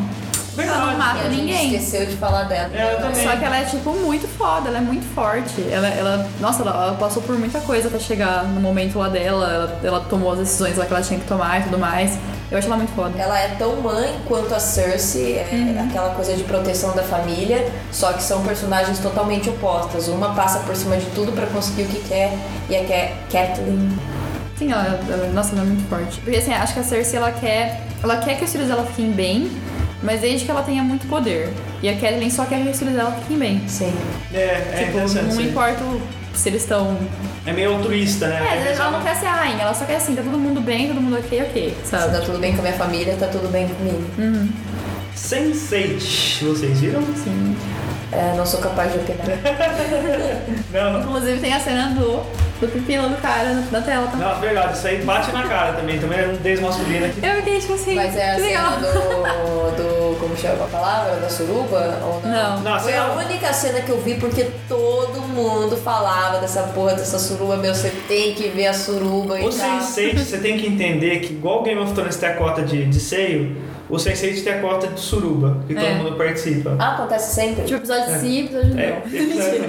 [0.58, 1.74] Ela não mata ninguém.
[1.74, 2.68] esqueceu de falar dela.
[2.74, 3.24] É, eu também.
[3.24, 5.64] Só que ela é, tipo, muito foda, ela é muito forte.
[5.70, 9.50] Ela, ela nossa, ela, ela passou por muita coisa até chegar no momento lá dela.
[9.50, 12.18] Ela, ela tomou as decisões lá que ela tinha que tomar e tudo mais.
[12.52, 13.18] Eu acho ela muito foda.
[13.18, 15.88] Ela é tão mãe quanto a Cersei, é Uhum.
[15.88, 20.06] aquela coisa de proteção da família, só que são personagens totalmente opostas.
[20.08, 22.30] Uma passa por cima de tudo pra conseguir o que quer,
[22.68, 23.88] e a Ca- Catelyn
[24.58, 26.20] Sim, ela, ela- nossa, ela é muito forte.
[26.20, 27.80] Porque assim, acho que a Cersei ela quer.
[28.02, 29.50] Ela quer que os filhos dela fiquem bem,
[30.02, 31.52] mas desde que ela tenha muito poder.
[31.82, 33.62] E a Kathleen só quer que os filhos dela fiquem bem.
[33.66, 33.92] Sim.
[34.32, 34.98] É, é tipo,
[35.34, 35.80] não importa
[36.34, 36.96] se eles estão.
[37.46, 38.36] É meio altruísta, né?
[38.44, 40.38] É, às vezes ela não quer ser a rainha, ela só quer assim, tá todo
[40.38, 42.12] mundo bem, todo mundo ok, ok, Se sabe?
[42.16, 44.02] tá tudo bem com a minha família, tá tudo bem comigo.
[45.16, 47.02] Sense8, vocês viram?
[47.14, 47.56] Sim.
[48.12, 49.26] É, não sou capaz de opinar.
[50.72, 51.00] Não, não.
[51.02, 52.22] Inclusive tem a cena do,
[52.62, 54.16] do pepino do cara na, tela, tá?
[54.16, 55.98] Não, verdade, isso aí bate na cara também.
[55.98, 57.20] Também é um desmasculino aqui.
[57.26, 58.72] Eu fiquei tipo assim, Mas é a legal.
[58.72, 60.02] cena do, do.
[60.20, 61.16] Como chama a palavra?
[61.16, 61.98] Da suruba?
[62.04, 62.30] Ou não?
[62.32, 62.60] Não.
[62.60, 66.94] Não, Foi a cena- única cena que eu vi porque todo mundo falava dessa porra
[66.94, 67.56] dessa suruba.
[67.56, 69.78] Meu, você tem que ver a suruba e O tal.
[69.80, 72.84] Sense8, você tem que entender que igual o Game of Thrones tem a cota de,
[72.86, 73.56] de seio,
[73.90, 75.94] o Sense8 tem a cota de suruba, que todo É.
[75.94, 76.76] mundo participa.
[76.78, 77.64] Ah, acontece sempre?
[77.64, 79.20] Tipo, episódio sim, episódio É, não.
[79.20, 79.60] episódio-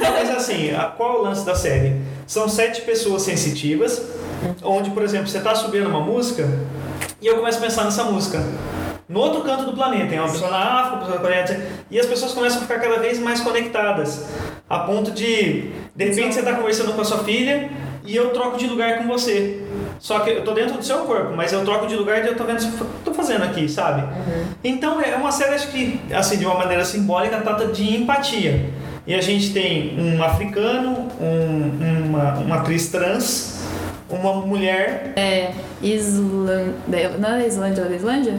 [0.00, 1.96] Não, mas assim, a- qual é o lance da série?
[2.26, 4.02] São sete pessoas sensitivas,
[4.62, 6.48] onde, por exemplo, você tá subindo uma música
[7.20, 8.42] e eu começo a pensar nessa música.
[9.08, 12.00] No outro canto do planeta, tem uma pessoa na África, uma pessoa na Coreia, e
[12.00, 14.24] as pessoas começam a ficar cada vez mais conectadas,
[14.68, 17.68] a ponto de, de repente, você está conversando com a sua filha
[18.04, 19.62] e eu troco de lugar com você.
[19.98, 22.36] Só que eu tô dentro do seu corpo, mas eu troco de lugar e eu
[22.36, 24.02] tô vendo o que eu tô fazendo aqui, sabe?
[24.64, 28.70] Então é uma série, acho que, assim, de uma maneira simbólica, trata de empatia.
[29.06, 33.60] E a gente tem um africano, um- uma, uma atriz trans,
[34.08, 35.12] uma mulher.
[35.16, 35.50] É.
[35.82, 37.10] Islândia.
[37.18, 38.34] Não é da Islândia, é da Islândia?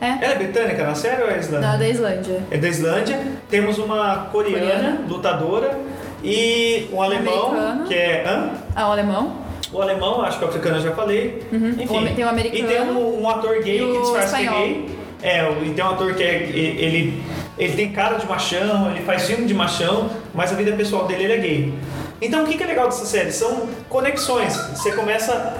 [0.00, 0.06] É.
[0.24, 1.68] Ela é britânica na série ou é islândia?
[1.68, 2.42] Não, é da Islândia.
[2.50, 3.20] É da Islândia.
[3.50, 5.00] Temos uma coreana, Coreana.
[5.08, 5.76] lutadora.
[6.22, 7.84] E um alemão, Americano.
[7.86, 8.24] que é.
[8.26, 8.50] Hã?
[8.74, 9.32] Ah, o alemão?
[9.72, 11.42] O alemão, acho que o africano eu já falei.
[11.52, 12.06] Enfim.
[12.14, 14.88] Tem um americano E tem um, um ator gay que disfarça que é gay.
[15.22, 16.34] É, e tem um ator que é.
[16.44, 17.20] Ele,
[17.58, 21.24] ele tem cara de machão, ele faz filme de machão, mas a vida pessoal dele
[21.24, 21.74] ele é gay.
[22.20, 23.32] Então o que que é legal dessa série?
[23.32, 24.56] São conexões.
[24.74, 25.54] Você começa.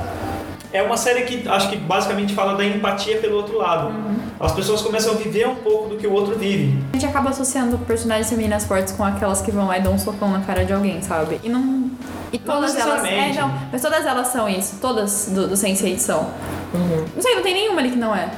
[0.73, 3.89] É uma série que acho que basicamente fala da empatia pelo outro lado.
[3.89, 4.17] Uhum.
[4.39, 6.79] As pessoas começam a viver um pouco do que o outro vive.
[6.93, 9.99] A gente acaba associando personagens femininas fortes com aquelas que vão lá e dão um
[9.99, 11.41] socão na cara de alguém, sabe?
[11.43, 11.91] E não.
[12.33, 13.05] E todas elas.
[13.05, 14.79] É, não, mas todas elas são isso.
[14.81, 16.29] Todas do, do Sense8 são.
[16.75, 18.29] Não sei, não tem nenhuma ali que não é.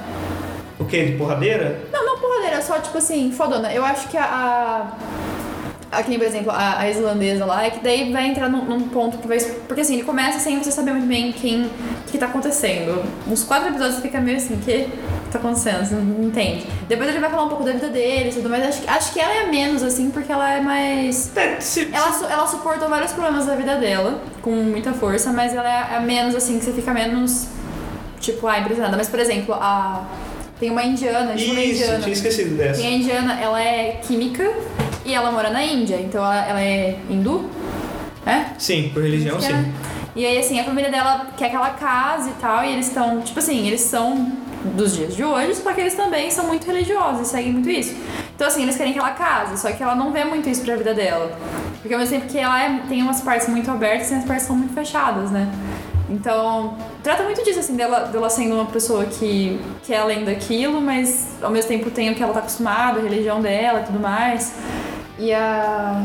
[0.78, 1.04] O que?
[1.04, 1.80] De porradeira?
[1.92, 3.72] Não, não porradeira, só tipo assim, fodona.
[3.72, 4.24] Eu acho que a.
[4.24, 5.18] a...
[5.90, 9.16] Aqui, por exemplo, a, a islandesa lá, é que daí vai entrar num, num ponto
[9.16, 9.38] que vai.
[9.40, 11.70] Porque assim, ele começa sem você saber muito bem quem o
[12.06, 13.02] que tá acontecendo.
[13.26, 14.86] Uns quatro episódios você fica meio assim, o que
[15.32, 15.86] tá acontecendo?
[15.86, 16.66] Você não entende.
[16.86, 18.64] Depois ele vai falar um pouco da vida dele e tudo mais.
[18.66, 21.34] Acho, que- acho que ela é menos, assim, porque ela é mais.
[21.34, 21.56] É,
[21.90, 26.00] Ela, ela suportou vários problemas da vida dela, com muita força, mas ela é a
[26.00, 27.46] menos assim, que você fica menos,
[28.20, 28.94] tipo, ah, impressionada.
[28.96, 30.04] Mas, por exemplo, a.
[30.58, 32.00] Tem uma indiana, tipo uma Isso, indiana.
[32.00, 32.80] tinha esquecido dessa.
[32.80, 34.50] Tem a indiana, ela é química
[35.04, 37.48] e ela mora na Índia, então ela, ela é hindu?
[38.26, 38.46] É?
[38.58, 39.52] Sim, por religião, Que sim.
[39.52, 39.64] é.
[40.16, 43.20] E aí, assim, a família dela quer que ela case e tal, e eles estão,
[43.20, 44.32] tipo assim, eles são
[44.74, 47.94] dos dias de hoje, só que eles também são muito religiosos e seguem muito isso.
[48.34, 50.74] Então, assim, eles querem que ela case, só que ela não vê muito isso pra
[50.74, 51.38] vida dela.
[51.80, 54.44] Porque ao mesmo tempo que ela é- tem umas partes muito abertas e as partes
[54.46, 55.48] são muito fechadas, né?
[56.08, 60.80] Então, trata muito disso, assim, dela, dela sendo uma pessoa que, que é além daquilo,
[60.80, 64.00] mas ao mesmo tempo tem o que ela tá acostumada, a religião dela e tudo
[64.00, 64.54] mais.
[65.18, 66.02] E a.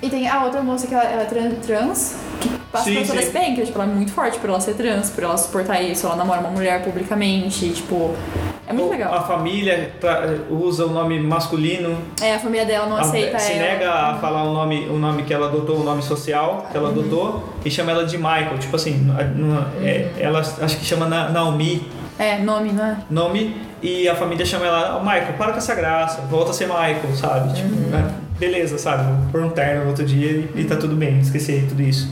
[0.00, 3.06] E tem a outra moça que ela, ela é tran- trans, que passa Sim, por
[3.06, 3.24] toda sim.
[3.24, 5.80] esse bem, que tipo, ela é muito forte por ela ser trans, por ela suportar
[5.82, 8.16] isso, ela namora uma mulher publicamente, tipo.
[8.66, 9.12] É muito Ou legal.
[9.14, 13.52] A família tra- usa o nome masculino, É, a família dela não a- aceita se
[13.52, 13.62] ela.
[13.62, 16.88] nega a falar o nome, o nome que ela adotou, o nome social que ela
[16.90, 17.00] Uhum.
[17.00, 18.58] adotou, e chama ela de Michael.
[18.58, 18.92] Tipo assim,
[19.36, 21.86] numa- é, ela acho que chama Na- Naomi,
[22.18, 22.96] É, nome, não é?
[23.10, 26.66] nome, e a família chama ela, oh, Michael, para com essa graça, volta a ser
[26.68, 27.52] Michael, sabe?
[27.54, 28.14] Tipo, né?
[28.38, 29.04] beleza, sabe?
[29.04, 32.08] Vou pôr um terno no outro dia e, e tá tudo bem, esqueci tudo isso.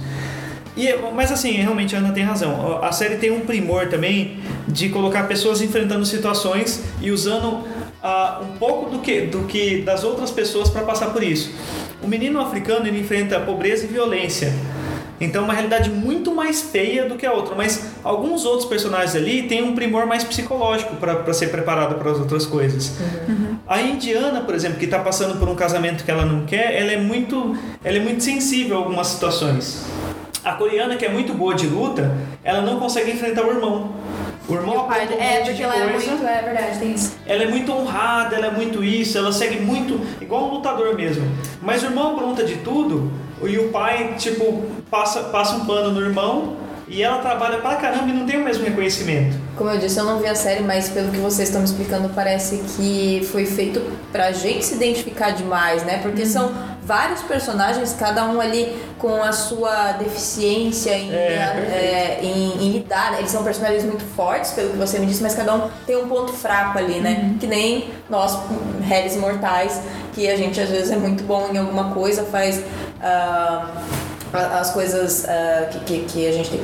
[0.81, 2.83] E, mas assim, realmente a Ana tem razão.
[2.83, 7.65] A série tem um primor também de colocar pessoas enfrentando situações e usando
[8.03, 11.53] ah, um pouco do que, do que das outras pessoas para passar por isso.
[12.03, 14.51] O menino africano ele enfrenta pobreza e violência.
[15.21, 17.55] Então, uma realidade muito mais feia do que a outra.
[17.55, 22.19] Mas alguns outros personagens ali têm um primor mais psicológico para ser preparado para as
[22.19, 22.97] outras coisas.
[23.69, 26.91] A indiana, por exemplo, que está passando por um casamento que ela não quer, ela
[26.91, 29.85] é muito, ela é muito sensível a algumas situações.
[30.45, 33.93] A coreana, que é muito boa de luta, ela não consegue enfrentar o irmão.
[34.49, 36.11] O irmão pai, um é, porque ela é coisa.
[36.11, 36.27] muito.
[36.27, 37.17] É verdade, tem isso.
[37.27, 41.25] Ela é muito honrada, ela é muito isso, ela segue muito, igual um lutador mesmo.
[41.63, 46.01] Mas o irmão apronta de tudo e o pai, tipo, passa, passa um pano no
[46.01, 46.57] irmão
[46.89, 49.37] e ela trabalha pra caramba e não tem o mesmo reconhecimento.
[49.57, 52.09] Como eu disse, eu não vi a série, mas pelo que vocês estão me explicando,
[52.09, 56.01] parece que foi feito pra gente se identificar demais, né?
[56.03, 56.53] Porque são
[56.91, 58.65] vários personagens, cada um ali
[58.99, 63.17] com a sua deficiência em, É, é, em, em lidar.
[63.19, 66.09] Eles são personagens muito fortes, pelo que você me disse, mas cada um tem um
[66.09, 67.37] ponto fraco ali, né?
[67.39, 68.37] Que nem nós,
[68.83, 69.81] réis mortais,
[70.15, 72.61] que a gente às vezes é muito bom em alguma coisa, faz
[73.01, 73.67] a-
[74.61, 76.61] as coisas ah, que, que, que a gente tem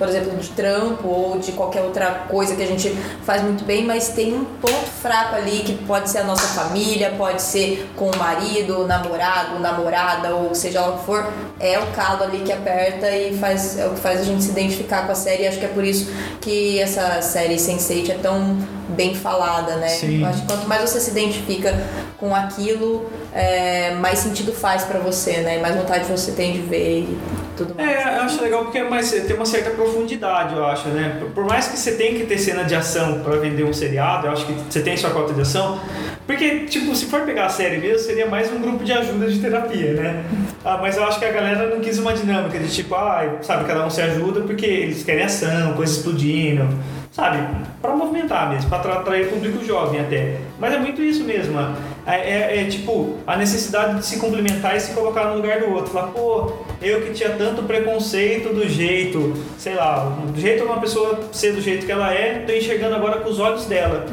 [0.00, 2.88] por exemplo, de trampo ou de qualquer outra coisa que a gente
[3.22, 7.12] faz muito bem, mas tem um ponto fraco ali que pode ser a nossa família,
[7.18, 11.78] pode ser com o marido, o namorado, namorada, ou seja lá o que for, é
[11.78, 15.04] o calo ali que aperta e faz, é o que faz a gente se identificar
[15.04, 15.42] com a série.
[15.42, 16.10] E acho que é por isso
[16.40, 18.56] que essa série Sense8 é tão
[18.88, 19.88] bem falada, né?
[19.88, 20.22] Sim.
[20.22, 21.78] Eu acho que quanto mais você se identifica
[22.18, 25.58] com aquilo, é, mais sentido faz pra você, né?
[25.58, 27.18] Mais vontade você tem de ver e
[27.56, 27.88] tudo mais.
[27.90, 31.20] É, eu acho legal porque é mais, tem uma certa profundidade, eu acho, né?
[31.34, 34.32] Por- mais que você tenha que ter cena de ação pra vender um seriado, eu
[34.32, 35.80] acho que você tem sua cota de ação.
[36.26, 39.38] Porque, tipo, se for pegar a série mesmo, seria mais um grupo de ajuda de
[39.40, 40.24] terapia, né?
[40.64, 43.64] Ah, mas eu acho que a galera não quis uma dinâmica de tipo, ah, sabe,
[43.64, 46.68] cada um se ajuda porque eles querem ação, coisas explodindo,
[47.12, 47.38] sabe?
[47.82, 50.36] Pra movimentar mesmo, pra atra- atrair público jovem até.
[50.58, 51.58] Mas é muito isso mesmo.
[52.06, 55.70] É, é- é, tipo a necessidade de se complementar e se colocar no lugar do
[55.72, 55.90] outro.
[55.92, 60.80] Falar, pô, eu que tinha tanto preconceito do jeito, sei lá, do jeito de uma
[60.80, 64.06] pessoa ser do jeito que ela é, tô enxergando agora com os olhos dela.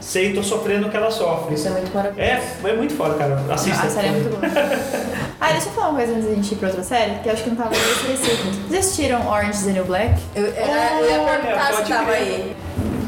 [0.00, 1.54] Sei, tô sofrendo o que ela sofre.
[1.54, 2.30] Isso é muito maravilhoso.
[2.64, 3.42] É, é muito foda, cara.
[3.50, 3.86] Assista.
[3.86, 4.40] A série é muito boa.
[5.40, 7.32] ah, deixa eu falar uma coisa antes da gente ir pra outra série, que eu
[7.32, 8.68] acho que não tava esquecido.
[8.68, 10.20] Vocês assistiram Orange is the New Black?
[10.34, 12.56] Eu, era, eu ia Olha, perguntar se tava aí.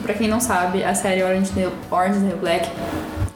[0.02, 1.52] Pra quem não sabe, a série Orange,
[1.90, 2.68] Orange is the New Black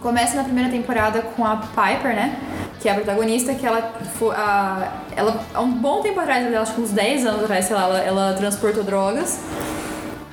[0.03, 2.37] começa na primeira temporada com a Piper, né?
[2.81, 4.35] Que é a protagonista, que ela foi.
[4.35, 7.85] A, ela, há um bom tempo atrás, acho que uns 10 anos atrás, sei lá,
[7.85, 9.41] ela, ela transportou drogas.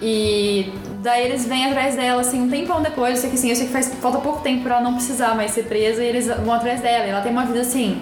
[0.01, 3.15] E daí eles vêm atrás dela, assim, um tempão depois.
[3.15, 5.35] Eu sei que assim, eu sei que faz, falta pouco tempo pra ela não precisar
[5.35, 7.05] mais ser presa e eles vão atrás dela.
[7.05, 8.01] E ela tem uma vida assim.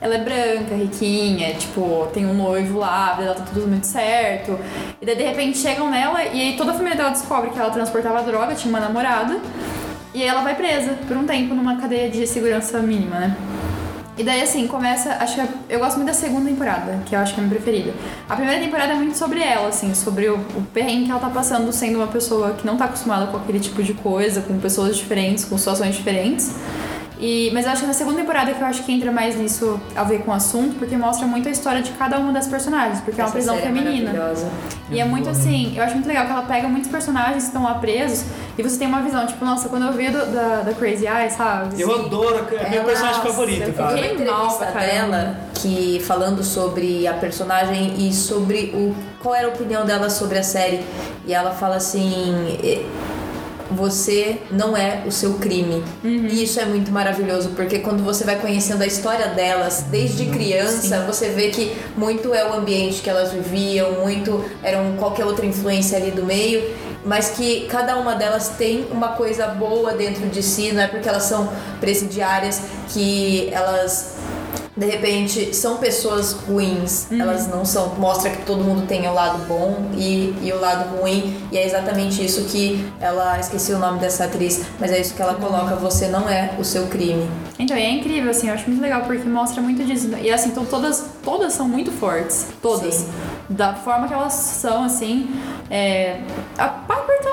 [0.00, 3.86] Ela é branca, riquinha, tipo, tem um noivo lá, a vida dela tá tudo muito
[3.86, 4.58] certo.
[5.00, 7.70] E daí de repente chegam nela e aí toda a família dela descobre que ela
[7.70, 9.38] transportava droga, tinha uma namorada.
[10.14, 13.36] E aí ela vai presa por um tempo numa cadeia de segurança mínima, né?
[14.20, 15.14] E daí, assim, começa.
[15.14, 17.58] Acho que eu gosto muito da segunda temporada, que eu acho que é a minha
[17.58, 17.94] preferida.
[18.28, 21.30] A primeira temporada é muito sobre ela, assim, sobre o, o perrengue que ela tá
[21.30, 24.98] passando sendo uma pessoa que não tá acostumada com aquele tipo de coisa, com pessoas
[24.98, 26.54] diferentes, com situações diferentes.
[27.20, 29.78] E, mas eu acho que na segunda temporada que eu acho que entra mais nisso
[29.94, 33.00] a ver com o assunto, porque mostra muito a história de cada uma das personagens,
[33.02, 34.12] porque é uma Essa prisão série é feminina.
[34.12, 34.48] maravilhosa.
[34.90, 37.62] E é muito assim, eu acho muito legal que ela pega muitos personagens que estão
[37.62, 38.24] lá presos
[38.58, 41.34] e você tem uma visão, tipo, nossa, quando eu vi do- da, da Crazy Eyes,
[41.34, 41.78] sabe?
[41.80, 43.96] Eu assim, adoro, é meu Ela- personagem nossa, favorito, eu cara.
[43.98, 49.46] fiquei- Uma mal entrevista dela que falando sobre a personagem e sobre o qual era
[49.46, 50.80] a opinião dela sobre a série
[51.26, 52.86] e ela fala assim "E-
[53.70, 55.82] você não é o seu crime.
[56.04, 61.04] E isso é muito maravilhoso porque quando você vai conhecendo a história delas desde criança
[61.06, 65.96] você vê que muito é o ambiente que elas viviam muito eram qualquer outra influência
[65.96, 66.62] ali do meio
[67.04, 71.08] mas que cada uma delas tem uma coisa boa dentro de si, não é porque
[71.08, 74.16] elas são presidiárias que elas
[74.80, 77.94] de repente são pessoas ruins, elas não são.
[77.96, 81.66] Mostra que todo mundo tem o lado bom e, e o lado ruim, e é
[81.66, 83.38] exatamente isso que ela.
[83.38, 86.64] Esqueci o nome dessa atriz, mas é isso que ela coloca: você não é o
[86.64, 87.28] seu crime.
[87.58, 90.08] Então, e é incrível, assim, eu acho muito legal porque mostra muito disso.
[90.18, 92.46] E assim, então todas, todas são muito fortes.
[92.62, 92.94] Todas.
[92.94, 93.10] Sim.
[93.50, 95.28] Da forma que elas são, assim.
[95.70, 96.22] É...
[96.56, 96.68] A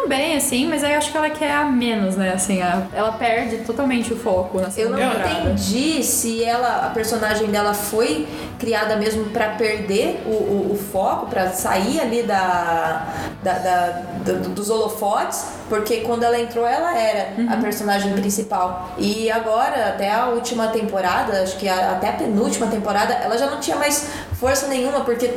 [0.08, 2.32] também, assim, mas aí eu acho que ela quer a menos, né?
[2.34, 5.30] Assim, a- ela perde totalmente o foco na Eu não temporada.
[5.42, 8.26] entendi se ela, a personagem dela foi
[8.58, 13.06] criada mesmo pra perder o, o, o foco, pra sair ali da,
[13.44, 17.50] da, da- do- dos holofotes, porque quando ela entrou ela era Uhum.
[17.52, 18.92] a personagem principal.
[18.98, 23.48] E agora, até a última temporada, acho que a- até a penúltima temporada, ela já
[23.48, 24.08] não tinha mais
[24.40, 25.32] força nenhuma, porque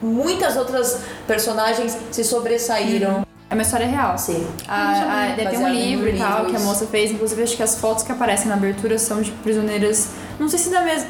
[0.00, 3.25] muitas outras personagens se sobressaíram.
[3.56, 4.18] É uma história real.
[4.18, 4.46] Sim.
[4.68, 7.10] A, a, tem um livro e tal que a moça fez.
[7.10, 10.10] Inclusive, acho que as fotos que aparecem na abertura são de prisioneiras.
[10.38, 11.08] Não sei se da mesma.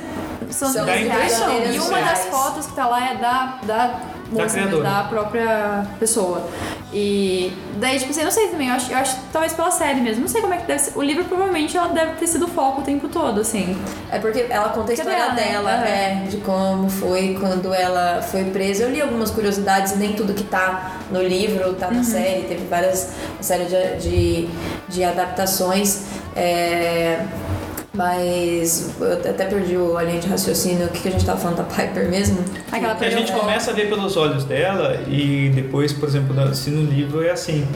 [0.48, 1.40] São, São das da reais.
[1.40, 1.72] Inquisição.
[1.72, 3.58] E uma das fotos que tá lá é da.
[3.64, 4.82] da moça, mesmo, criadora.
[4.84, 6.48] da própria pessoa.
[6.92, 9.70] E daí, tipo assim, eu não sei também, eu acho, eu acho que talvez pela
[9.72, 10.20] série mesmo.
[10.22, 10.96] Não sei como é que deve ser.
[10.96, 13.76] O livro provavelmente ela deve ter sido o foco o tempo todo, assim.
[14.10, 16.22] É porque ela conta a história dela, né?
[16.24, 18.84] é, de como foi quando ela foi presa.
[18.84, 21.94] Eu li algumas curiosidades, nem tudo que tá no livro tá Uhum.
[21.94, 24.48] na série, teve várias uma série de, de,
[24.88, 26.04] de adaptações.
[26.36, 27.20] é,
[27.96, 30.86] mas eu até perdi o linha de raciocínio.
[30.86, 32.38] O que, que a gente tava falando da Piper mesmo?
[32.70, 36.70] Aquela Que a gente começa a ver pelos olhos dela e depois, por exemplo, se
[36.70, 37.66] no livro é assim.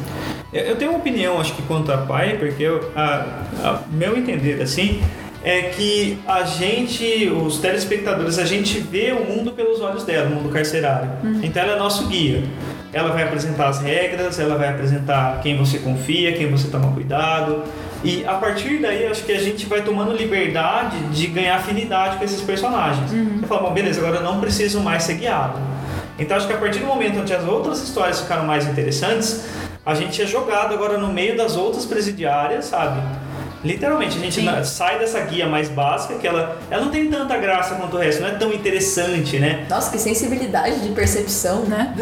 [0.53, 3.25] Eu tenho uma opinião, acho que quanto a Piper, que eu, a,
[3.63, 5.01] a- meu entender assim,
[5.43, 10.35] é que a gente, os telespectadores, a gente vê o mundo pelos olhos dela, o
[10.35, 11.11] mundo carcerário.
[11.43, 12.43] Então ela é nosso guia.
[12.93, 17.63] Ela vai apresentar as regras, ela vai apresentar quem você confia, quem você toma cuidado.
[18.03, 22.25] E a partir daí, acho que a gente vai tomando liberdade de ganhar afinidade com
[22.25, 23.11] esses personagens.
[23.11, 25.59] Você fala, bom, beleza, agora eu não preciso mais ser guiado.
[26.19, 29.45] Então acho que a partir do momento onde as outras histórias ficaram mais interessantes,
[29.85, 33.01] a gente é jogado agora no meio das outras presidiárias, sabe?
[33.63, 37.37] Literalmente, a gente na- sai dessa guia mais básica, que ela, ela não tem tanta
[37.37, 39.67] graça quanto o resto, não é tão interessante, né?
[39.69, 41.95] Nossa, que sensibilidade de percepção, Né?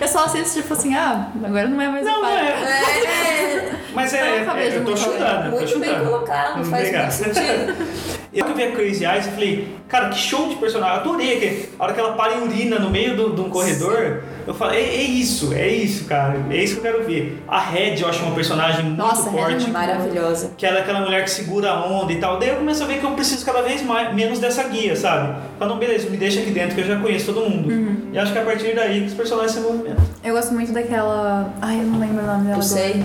[0.00, 2.46] Eu só assisto, tipo assim, ah, agora não é mais Não, o não pai.
[2.48, 2.50] é.
[2.50, 6.10] É, Mas é, Eu é, eu tô muito chutando, eu tô muito bem chutando.
[6.10, 7.18] colocado, faz Obrigado.
[7.20, 8.14] muito sentido.
[8.34, 10.96] Eu que vi a Crazy Eyes e falei, cara, que show de personagem.
[10.96, 14.24] Eu adorei que a hora que ela para e urina no meio de um corredor,
[14.44, 16.44] eu falei, é, é isso, é isso, cara.
[16.50, 17.40] É isso que eu quero ver.
[17.46, 19.54] A Red eu acho uma personagem muito Nossa, é forte.
[19.54, 20.50] muito Maravilhosa.
[20.58, 22.36] Que ela é aquela mulher que segura a onda e tal.
[22.40, 25.38] Daí eu começo a ver que eu preciso cada vez mais, menos dessa guia, sabe?
[25.56, 27.70] Fala, não, beleza, me deixa aqui dentro que eu já conheço todo mundo.
[27.70, 28.08] Uhum.
[28.12, 30.04] E acho que é a partir daí os personagens se movimentam.
[30.24, 31.52] Eu gosto muito daquela.
[31.62, 32.58] Ai, eu não lembro o nome dela.
[32.58, 33.04] Eu sei.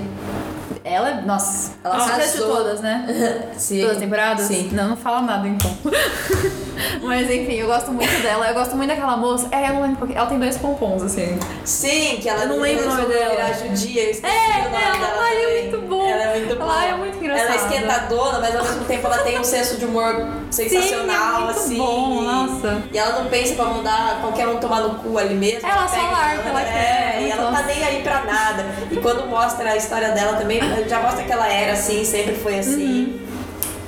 [0.83, 1.21] Ela é.
[1.21, 1.73] Nossa.
[1.83, 3.51] Ela assistiu todas, né?
[3.57, 3.81] Sim.
[3.81, 4.45] Todas as temporadas?
[4.45, 4.69] Sim.
[4.71, 5.71] Não, não fala nada então.
[7.01, 8.47] Mas enfim, eu gosto muito dela.
[8.47, 9.47] Eu gosto muito daquela moça.
[9.51, 10.15] É, eu não lembro porque.
[10.17, 11.37] Ela tem dois pompons, assim.
[11.65, 13.29] Sim, que ela Eu não lembro o nome dela.
[13.31, 14.03] virar judia.
[14.03, 16.09] Eu esqueci É, o nome ela, dela ai, é muito bom.
[16.09, 16.71] Ela é muito boa.
[16.73, 17.49] Ela é muito engraçada.
[17.49, 21.41] Ela é esquentadona, mas ao mesmo tempo ela tem um senso de humor sensacional, Sim,
[21.41, 21.77] é muito assim.
[21.77, 22.81] bom, nossa.
[22.91, 25.67] E ela não pensa pra mandar qualquer um tomar no cu ali mesmo.
[25.67, 26.65] Ela só larga, ela manda.
[26.65, 28.65] quer, É, e ela não tá nem aí pra nada.
[28.91, 32.59] E quando mostra a história dela também, já mostra que ela era assim, sempre foi
[32.59, 33.19] assim.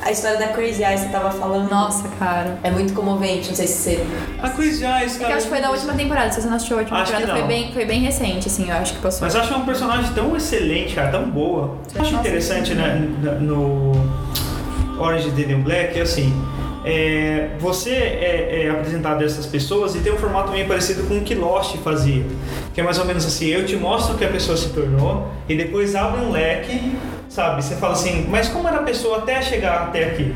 [0.03, 1.69] A história da Crazy Eyes que você tava falando.
[1.69, 2.57] Nossa, cara.
[2.63, 4.05] É muito comovente, não sei se você.
[4.41, 5.31] A Crazy Eyes, É que cara.
[5.33, 6.31] eu acho que foi da última temporada.
[6.31, 8.75] Se você não assistiu a última Acho temporada, foi bem, foi bem recente, assim, eu
[8.75, 9.21] acho que passou.
[9.21, 11.77] Mas eu acho uma personagem tão excelente, cara, tão boa.
[11.93, 13.07] Eu acho Nossa, interessante né,
[13.39, 13.91] no
[14.99, 16.33] Orange is the New Black, é assim,
[16.83, 21.17] é, você é, é apresentado a essas pessoas e tem um formato meio parecido com
[21.17, 22.25] o que Lost fazia.
[22.73, 25.27] Que é mais ou menos assim, eu te mostro o que a pessoa se tornou
[25.47, 26.95] e depois abre um leque,
[27.31, 27.63] sabe?
[27.63, 30.33] Você fala assim, mas como era a pessoa até chegar até aqui?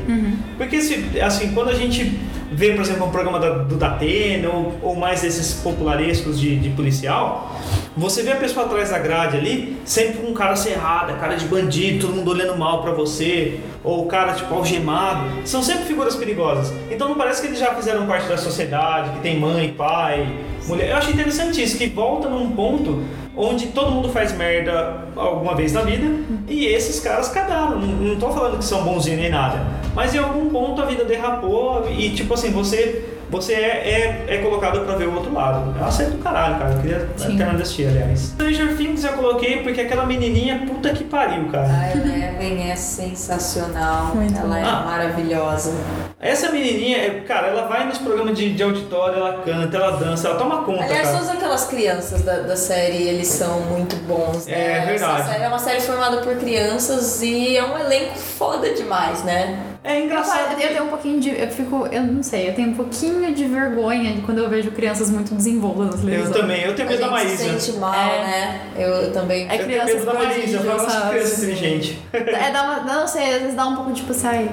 [0.56, 2.18] Porque se, assim, quando a gente
[2.50, 6.70] vê, por exemplo, um programa da, do Datena ou, ou mais desses popularescos de, de
[6.70, 7.54] policial,
[7.94, 12.06] você vê a pessoa atrás da grade ali, sempre com cara cerrada, cara de bandido,
[12.06, 15.26] todo mundo olhando mal pra você, ou cara tipo algemado.
[15.44, 16.72] São sempre figuras perigosas.
[16.90, 20.26] Então não parece que eles já fizeram parte da sociedade, que tem mãe, pai,
[20.66, 20.90] mulher.
[20.90, 23.02] Eu acho interessante isso, que volta num ponto
[23.36, 26.06] onde todo mundo faz merda alguma vez na vida
[26.48, 27.78] e esses caras cagaram.
[27.78, 31.04] Não, não tô falando que são bonzinhos nem nada, mas em algum ponto a vida
[31.04, 35.74] derrapou e tipo assim, você você é, é, é colocado pra ver o outro lado.
[35.78, 36.72] É uma série do caralho, cara.
[36.74, 37.26] Eu queria Sim.
[37.26, 38.20] terminar de assistir, aliás.
[38.20, 41.68] Stranger Things eu coloquei porque aquela menininha, puta que pariu, cara.
[41.68, 44.14] A Eleven é sensacional.
[44.14, 44.68] Muito ela é bom.
[44.68, 44.82] Ah.
[44.84, 45.72] maravilhosa.
[46.20, 50.28] Essa menininha, é- cara, ela vai nos programas de, de auditório, ela canta, ela dança,
[50.28, 51.18] ela toma conta, Aliás, cara.
[51.18, 54.82] todas aquelas crianças da, da série, eles são muito bons, né?
[54.82, 55.20] É verdade.
[55.20, 59.58] Essa série é uma série formada por crianças e é um elenco foda demais, né?
[59.86, 60.60] É Eu, engraçado.
[60.60, 61.30] eu tenho um pouquinho de.
[61.30, 61.86] Eu fico.
[61.92, 65.32] Eu não sei, eu tenho um pouquinho de vergonha de quando eu vejo crianças muito
[65.34, 66.32] desenvoltas na Eu televisão.
[66.40, 67.60] também, eu tenho medo da gente se Maísa.
[67.60, 68.18] sente mal, É.
[68.24, 68.60] né?
[68.76, 69.48] Eu, eu também.
[69.48, 72.02] É eu tenho medo da Maísa, eu falo, criança inteligente.
[72.12, 74.50] É, dá uma, não sei, às vezes dá um pouco tipo assim, ai.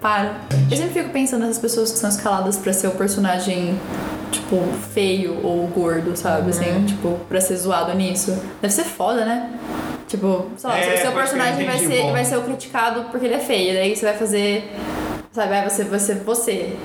[0.00, 0.36] Para.
[0.70, 3.78] Eu sempre fico pensando nessas pessoas que são escaladas pra ser o personagem,
[4.30, 4.56] tipo,
[4.94, 6.42] feio ou gordo, sabe?
[6.44, 6.48] Uhum.
[6.48, 8.36] Assim, tipo, pra ser zoado nisso.
[8.62, 9.50] Deve ser foda, né?
[10.10, 12.10] Tipo, lá, É, o seu personagem vai ser, bom.
[12.12, 13.74] vai ser o criticado porque ele é feio.
[13.74, 14.72] Daí você vai fazer.
[15.32, 16.76] Sabe, vai você, você, você.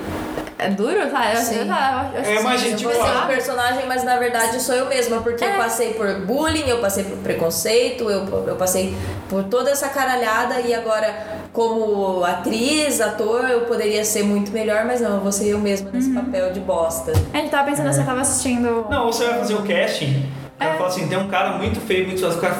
[0.58, 1.32] É duro, sabe?
[1.34, 1.54] Eu, Sim.
[1.56, 3.34] eu, eu, eu, É, imagina, tipo, Você é um sabe?
[3.34, 5.54] personagem, mas na verdade sou eu mesma, porque É.
[5.54, 8.96] eu passei por bullying, eu passei por preconceito, eu, eu passei
[9.28, 11.12] por toda essa caralhada e agora,
[11.52, 15.90] como atriz, ator, eu poderia ser muito melhor, mas não, eu vou ser eu mesma
[15.92, 17.12] nesse papel de bosta.
[17.34, 18.86] A gente tava pensando assim, eu tava assistindo.
[18.88, 20.26] Não, você vai fazer o casting,
[20.58, 20.72] É.
[20.74, 22.54] fala assim, tem um cara muito feio, muito zoado, o cara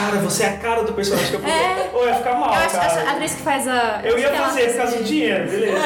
[0.00, 1.90] cara, você é a cara do personagem que eu vou É.
[1.92, 3.10] Ou ia ficar mal, Eu acho, acho a cara.
[3.12, 4.00] atriz que faz a.
[4.04, 5.76] Eu ia fazer por causa do dinheiro, beleza.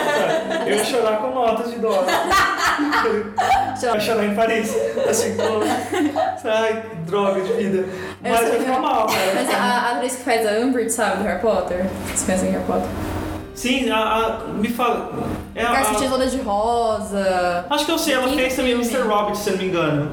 [0.66, 2.04] Eu ia chorar com notas de dólar.
[3.82, 4.74] Ia chorar em Paris.
[5.08, 7.84] Assim, pô, ai, droga de vida.
[8.22, 8.58] Mas Eu vai sei.
[8.60, 9.62] ficar mal, Mas cara.
[9.62, 11.84] a, a atriz que faz a Umbridge, sabe, do Harry Potter?
[12.06, 12.88] Vocês conhecem Harry Potter?
[13.54, 15.12] Sim, a, a- me fala.
[15.54, 17.66] É a, a- de rosa.
[17.70, 18.72] acho que eu sei, ela fez também.
[18.72, 19.02] Mr.
[19.02, 20.12] Robert, se eu não me engano.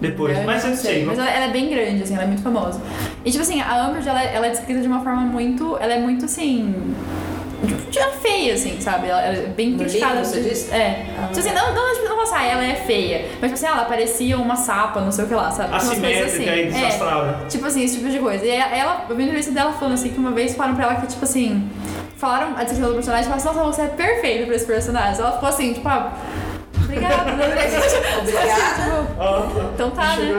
[0.00, 1.04] Depois, Eu mas eu sei.
[1.04, 2.80] Mas ela, ela é bem grande, assim, ela é muito famosa.
[3.24, 5.76] E tipo assim, a Umbridge, ela, ela é descrita de uma forma muito.
[5.80, 6.94] Ela é muito assim.
[7.90, 9.08] Já feia, assim, sabe?
[9.08, 10.14] Ela, é bem No criticada.
[10.20, 10.72] livro, você disse?
[10.72, 11.06] É.
[11.18, 11.26] Ah.
[11.26, 13.26] Tipo assim, não, não, tipo, não vou falar, ela é feia.
[13.40, 15.74] Mas tipo assim, ela parecia uma sapa, não sei o que lá, sabe?
[15.74, 16.66] Assimétrica e É.
[16.66, 17.38] desastrada.
[17.48, 18.44] Tipo assim, esse tipo de coisa.
[18.44, 20.94] E ela, eu vi a entrevista dela falando assim, que uma vez falaram pra ela
[21.00, 21.68] que, tipo assim,
[22.16, 25.20] falaram a descrição do personagem e falaram assim, nossa, você é perfeita pra esse personagem.
[25.20, 26.12] Ela ficou assim, tipo, ah,
[26.88, 27.46] obrigada, né?
[28.20, 29.06] Obrigada.
[29.18, 29.42] Ó,
[29.74, 30.32] Então tá, né?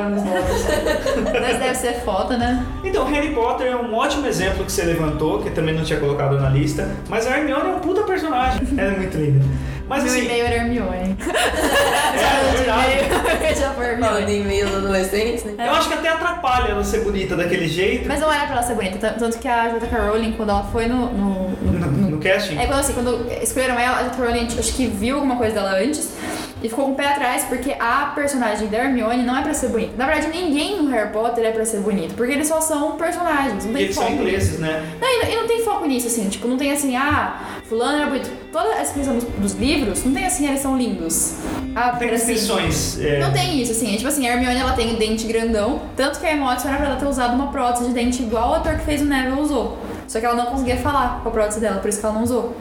[1.42, 2.66] Mas deve ser foda, né?
[2.84, 6.40] Então, Harry Potter é um ótimo exemplo que você levantou, que também não tinha colocado
[6.40, 6.90] na lista.
[7.08, 8.62] Mas a Hermione é um puta personagem.
[8.78, 9.46] Ela é muito linda.
[9.88, 11.18] Mas Meu assim, e-mail era Hermione.
[11.26, 13.60] é verdade.
[13.60, 14.62] Já foi Hermione.
[14.62, 15.54] adolescentes, né?
[15.58, 18.08] Eu acho que até atrapalha ela ser bonita daquele jeito.
[18.08, 18.98] Mas não era pra ela ser bonita.
[19.00, 19.98] Tan- Tanto que a J.K.
[20.08, 21.08] Rowling, quando ela foi no.
[21.12, 22.58] no, no- No, casting?
[22.58, 24.20] É quando assim, quando escolheram ela, a.
[24.20, 26.10] Rowling acho que viu alguma coisa dela antes
[26.62, 29.70] e ficou com o pé atrás porque a personagem da Hermione não é pra ser
[29.70, 29.94] bonita.
[29.98, 33.66] Na verdade, ninguém no Harry Potter é pra ser bonito, porque eles só são personagens,
[33.66, 34.86] não tem eles são foco ingleses, né?
[35.00, 37.98] Não, e não, e não tem foco nisso, assim, tipo, não tem assim, ah, fulano
[37.98, 38.30] era bonito.
[38.52, 41.36] Toda a descrição dos, dos livros, não tem assim, eles são lindos.
[41.76, 43.00] Ah, Tem assim, descrições.
[43.00, 43.94] é, Não tem isso, assim.
[43.94, 46.68] É, tipo assim, a Hermione ela tem o dente grandão, tanto que a Emma Watson
[46.68, 49.06] era pra ela ter usado uma prótese de dente igual o ator que fez o
[49.06, 49.78] Neville usou.
[50.10, 52.24] Só que ela não conseguia falar com a prótese dela, por isso que ela não
[52.24, 52.58] usou.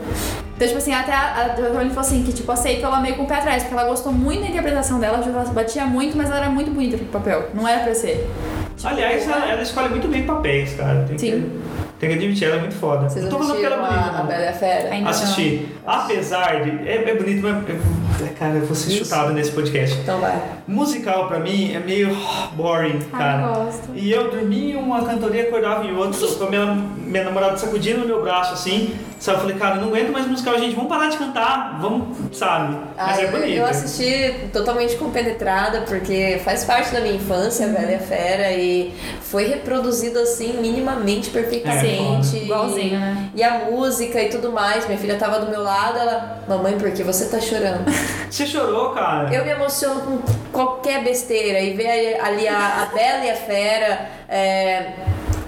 [0.55, 1.55] Então, tipo assim, até a.
[1.73, 4.13] Rowling falou assim, que tipo, aceitou ela meio com o pé atrás, porque ela gostou
[4.13, 7.49] muito da interpretação dela, ela batia muito, mas ela era muito bonita pro papel.
[7.55, 8.29] Não era pra ser.
[8.77, 11.07] Tipo, Aliás, ela, ela escolhe muito bem papéis, cara.
[11.09, 11.31] Tem Sim.
[11.31, 11.61] que,
[11.99, 13.09] tem que admitir, ela é muito foda.
[13.09, 14.23] Vocês não tô falando que ela é bonita, a.
[14.25, 14.91] Bela e a Fera?
[14.91, 15.69] Ainda Assisti.
[15.87, 16.87] Apesar de.
[16.87, 17.71] É, é bonito, mas.
[17.71, 18.08] é-
[18.39, 19.05] cara, eu vou ser Isso.
[19.05, 19.97] chutado nesse podcast.
[19.99, 20.41] Então vai.
[20.67, 22.09] Musical pra mim é meio
[22.55, 23.43] boring, Ai, cara.
[23.43, 23.89] eu gosto.
[23.95, 26.67] E eu dormia em uma cantoria, acordava em outra, com minha,
[26.99, 28.95] minha namorada sacudindo no meu braço assim.
[29.19, 32.37] Sabe, eu falei, cara, eu não aguento mais musical, gente, vamos parar de cantar, vamos,
[32.39, 32.77] sabe?
[32.97, 33.57] Mas Ah, é eu- bonito.
[33.57, 38.53] Eu assisti totalmente compenetrada, porque faz parte da minha infância, a Bela e a Fera,
[38.53, 42.37] e foi reproduzido assim, minimamente, perfeitamente.
[42.37, 43.29] É, Igualzinho, né?
[43.35, 44.87] E a música e tudo mais.
[44.87, 47.85] Minha filha tava do meu lado, ela, mamãe, por que você tá chorando?
[48.31, 49.35] Você chorou, cara?
[49.35, 50.19] Eu me emociono com
[50.53, 54.93] qualquer besteira e ver ali a, a Bela e a Fera é,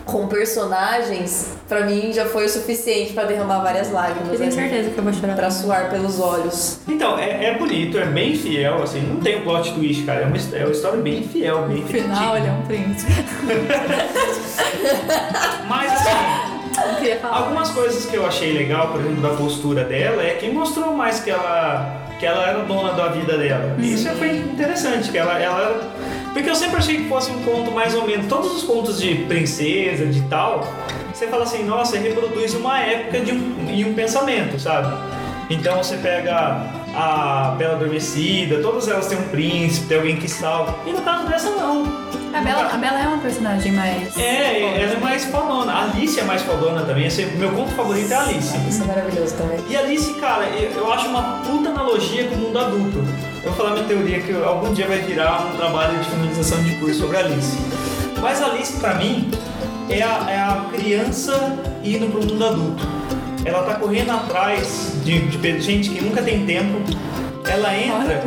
[0.05, 4.33] com personagens, pra mim já foi o suficiente pra derramar várias lágrimas.
[4.33, 5.37] Eu tenho ali, certeza que eu vou chorar.
[5.37, 6.81] Pra suar pelos olhos.
[6.89, 10.23] Então, é, é bonito, é bem fiel, assim, não tem um plot twist, cara.
[10.23, 13.13] É uma, é uma história bem fiel, bem No final, ele é um príncipe.
[15.69, 16.11] Mas assim.
[17.23, 21.21] Algumas coisas que eu achei legal, por exemplo, da postura dela, é que mostrou mais
[21.21, 23.75] que ela, que ela era dona da vida dela.
[23.79, 25.91] E Isso foi interessante, que ela, ela.
[26.35, 28.27] Porque eu sempre achei que fosse um conto mais ou menos.
[28.27, 30.71] Todos os contos de princesa, de tal,
[31.13, 34.95] você fala assim, nossa, reproduz uma época de um, e um pensamento, sabe?
[35.51, 40.77] Então você pega a Bela Adormecida, todas elas têm um príncipe, tem alguém que salva.
[40.87, 41.83] E no caso dessa não.
[42.33, 44.17] A Bela, a Bela é uma personagem mais.
[44.17, 45.73] É, ela é mais falona.
[45.73, 47.07] A Alice é mais falona também.
[47.07, 48.57] Esse, meu conto favorito é a Alice.
[48.69, 49.59] Isso é maravilhoso também.
[49.69, 52.99] E Alice, cara, eu, eu acho uma puta analogia com o mundo adulto.
[53.43, 56.77] Eu vou falar minha teoria que algum dia vai virar um trabalho de finalização de
[56.77, 57.59] curso sobre Alice.
[58.21, 59.29] Mas Alice, pra mim,
[59.89, 62.87] é a, é a criança indo pro mundo adulto.
[63.45, 66.81] Ela tá correndo atrás de, de gente que nunca tem tempo.
[67.49, 68.23] Ela entra,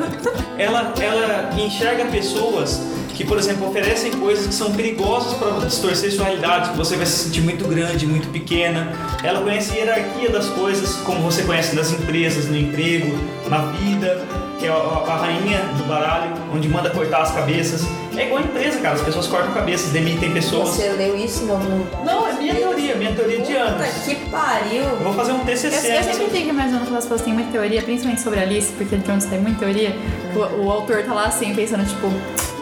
[0.58, 2.82] ela, ela enxerga pessoas
[3.14, 7.06] que, por exemplo, oferecem coisas que são perigosas para distorcer sua realidade, que você vai
[7.06, 8.92] se sentir muito grande, muito pequena.
[9.24, 13.16] Ela conhece a hierarquia das coisas, como você conhece nas empresas, no emprego,
[13.48, 14.43] na vida.
[14.64, 17.86] Que é a, rainha do baralho, onde manda cortar as cabeças.
[18.16, 18.96] É igual a empresa, cara.
[18.96, 20.70] As pessoas cortam cabeças, demitem pessoas.
[20.70, 22.06] Você leu isso em algum lugar?
[22.06, 23.88] Não, é minha teoria, minha teoria de Puta anos.
[24.06, 24.84] que pariu!
[24.84, 25.76] Eu vou fazer um Eu, TCC.
[25.76, 28.72] eu sempre sobre- fico imaginando quando as pessoas têm muita teoria, principalmente sobre a Alice,
[28.72, 29.98] porque de onde sai muita teoria,
[30.34, 32.08] o, o autor tá lá assim, pensando, tipo,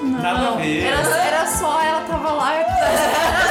[0.01, 0.83] não, Nada a ver.
[0.85, 2.53] Era, era só, ela tava lá,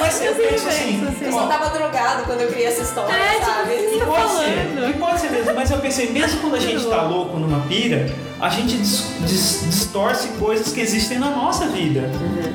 [0.00, 1.24] Mas eu penso assim, assim.
[1.26, 3.70] Eu só tava drogado quando eu criei essa história, É, tipo, sabe?
[3.74, 4.34] você tá Pode ser,
[4.74, 4.98] falando.
[4.98, 8.10] pode ser mesmo, mas eu pensei, mesmo quando a gente tá louco numa pira,
[8.40, 12.10] a gente dis- dis- distorce coisas que existem na nossa vida.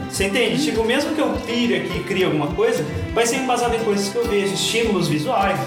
[0.10, 0.64] Você entende?
[0.64, 4.10] Tipo, mesmo que eu pire aqui e crie alguma coisa, vai ser embasado em coisas
[4.10, 5.60] que eu vejo, estímulos visuais,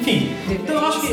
[0.00, 0.34] enfim.
[0.48, 1.12] Então eu acho que.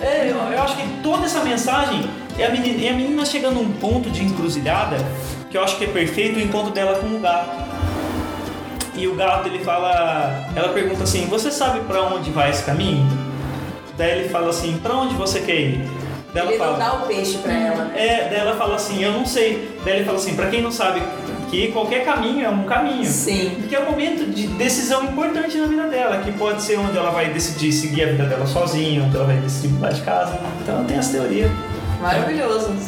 [0.00, 3.54] É, eu, eu acho que toda essa mensagem é a, menina, é a menina chegando
[3.54, 4.96] num ponto de encruzilhada
[5.50, 7.71] que eu acho que é perfeito o encontro dela com o gato.
[8.94, 13.06] E o gato ele fala, ela pergunta assim: "Você sabe pra onde vai esse caminho?"
[13.96, 15.90] Daí ele fala assim: "Pra onde você quer ir?"
[16.34, 17.92] Daí ela Ele não fala: dá o peixe pra ela, né?
[17.96, 19.78] é, daí ela fala assim, eu não sei.
[19.84, 21.02] Daí ele fala assim, pra quem não sabe
[21.50, 23.04] que qualquer caminho é um caminho.
[23.04, 23.54] Sim.
[23.60, 27.10] Porque é um momento de decisão importante na vida dela, que pode ser onde ela
[27.10, 30.40] vai decidir seguir a vida dela sozinha, onde ela vai decidir mudar de casa.
[30.62, 31.50] Então ela tem essa teoria.
[32.00, 32.70] Maravilhoso.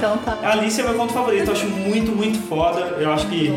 [0.00, 0.38] Então tá.
[0.42, 2.80] A Alice é meu conto favorito, eu acho muito, muito foda.
[2.98, 3.54] Eu acho que.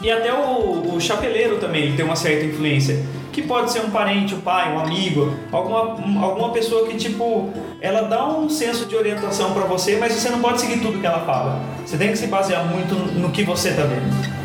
[0.00, 3.02] E até o, o chapeleiro também ele tem uma certa influência.
[3.32, 7.50] Que pode ser um parente, um pai, um amigo, alguma, um- alguma pessoa que, tipo,
[7.80, 11.06] ela dá um senso de orientação pra você, mas você não pode seguir tudo que
[11.06, 11.60] ela fala.
[11.86, 14.38] Você tem que se basear muito no que você tá vendo.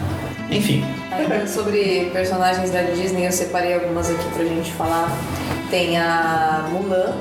[0.52, 0.84] Enfim.
[1.12, 5.12] Ainda sobre personagens da Disney, eu separei algumas aqui pra gente falar.
[5.72, 7.14] Tem a Mulan.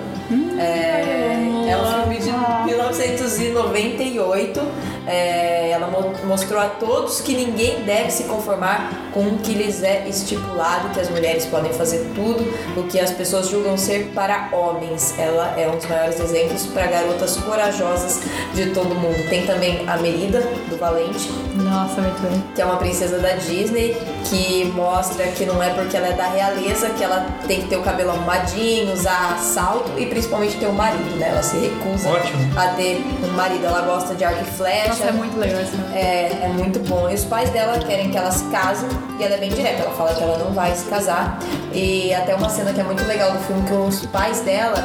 [0.59, 2.31] é, é um filme de
[2.67, 4.61] 1998.
[5.07, 9.83] É, ela mo- mostrou a todos que ninguém deve se conformar com o que lhes
[9.83, 12.43] é estipulado, que as mulheres podem fazer tudo
[12.77, 15.15] o que as pessoas julgam ser para homens.
[15.19, 18.21] Ela é um dos maiores exemplos para garotas corajosas
[18.55, 19.29] de todo mundo.
[19.29, 20.41] Tem também a Merida,
[20.71, 22.43] do Valente, Nossa, muito bem.
[22.55, 23.97] que é uma princesa da Disney,
[24.31, 27.77] que mostra que não é porque ela é da realeza que ela tem que ter
[27.77, 31.29] o cabelo arrumadinho, usar salto e principalmente ter um marido, né?
[31.31, 32.59] Ela se recusa Ótimo.
[32.59, 34.92] a ter um marido, ela gosta de arco e flecha.
[34.93, 35.85] Nossa, é muito legal filme.
[35.95, 37.09] É, é muito bom.
[37.11, 38.87] E os pais dela querem que ela se case
[39.19, 39.83] e ela é bem direta.
[39.83, 41.39] Ela fala que ela não vai se casar.
[41.73, 44.77] E até uma cena que é muito legal do filme que os pais dela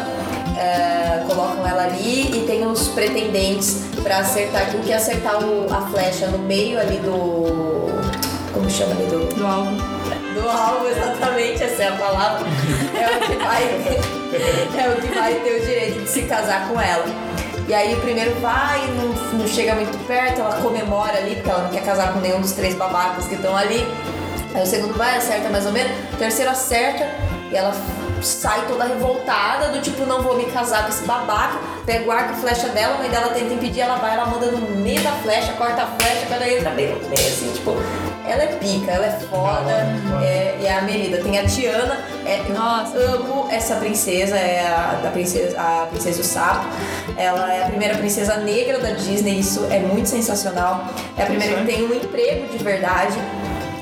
[0.58, 4.72] é, colocam ela ali e tem os pretendentes pra acertar.
[4.72, 7.88] Quem que acertar o- a flecha no meio ali do.
[8.54, 9.26] Como chama ali do.
[9.36, 9.78] Do álbum.
[10.34, 12.46] Do alvo, exatamente, essa é a palavra.
[12.96, 13.64] É o que vai,
[14.86, 17.06] é o que vai ter o direito de se casar com ela.
[17.68, 21.64] E aí o primeiro vai, não, não chega muito perto, ela comemora ali, porque ela
[21.64, 23.86] não quer casar com nenhum dos três babacas que estão ali.
[24.56, 27.06] Aí o segundo vai, acerta mais ou menos, o terceiro acerta
[27.52, 27.74] e ela
[28.22, 32.34] sai toda revoltada, do tipo, não vou me casar com esse babaca, pega o arco
[32.34, 35.12] e flecha dela, a mãe dela tenta impedir, ela vai, ela manda no meio da
[35.12, 37.76] flecha, corta a flecha, quando entra bem no meio, assim, tipo,
[38.28, 39.72] ela é pica, ela é foda,
[40.24, 41.18] é, e é a Merida.
[41.20, 42.98] Tem a Tiana, é, eu Nossa.
[42.98, 46.66] amo essa princesa, é a, da princesa, a princesa do sapo.
[47.18, 50.88] Ela é a primeira princesa negra da Disney, isso é muito sensacional.
[51.18, 53.18] É a primeira que tem um emprego de verdade.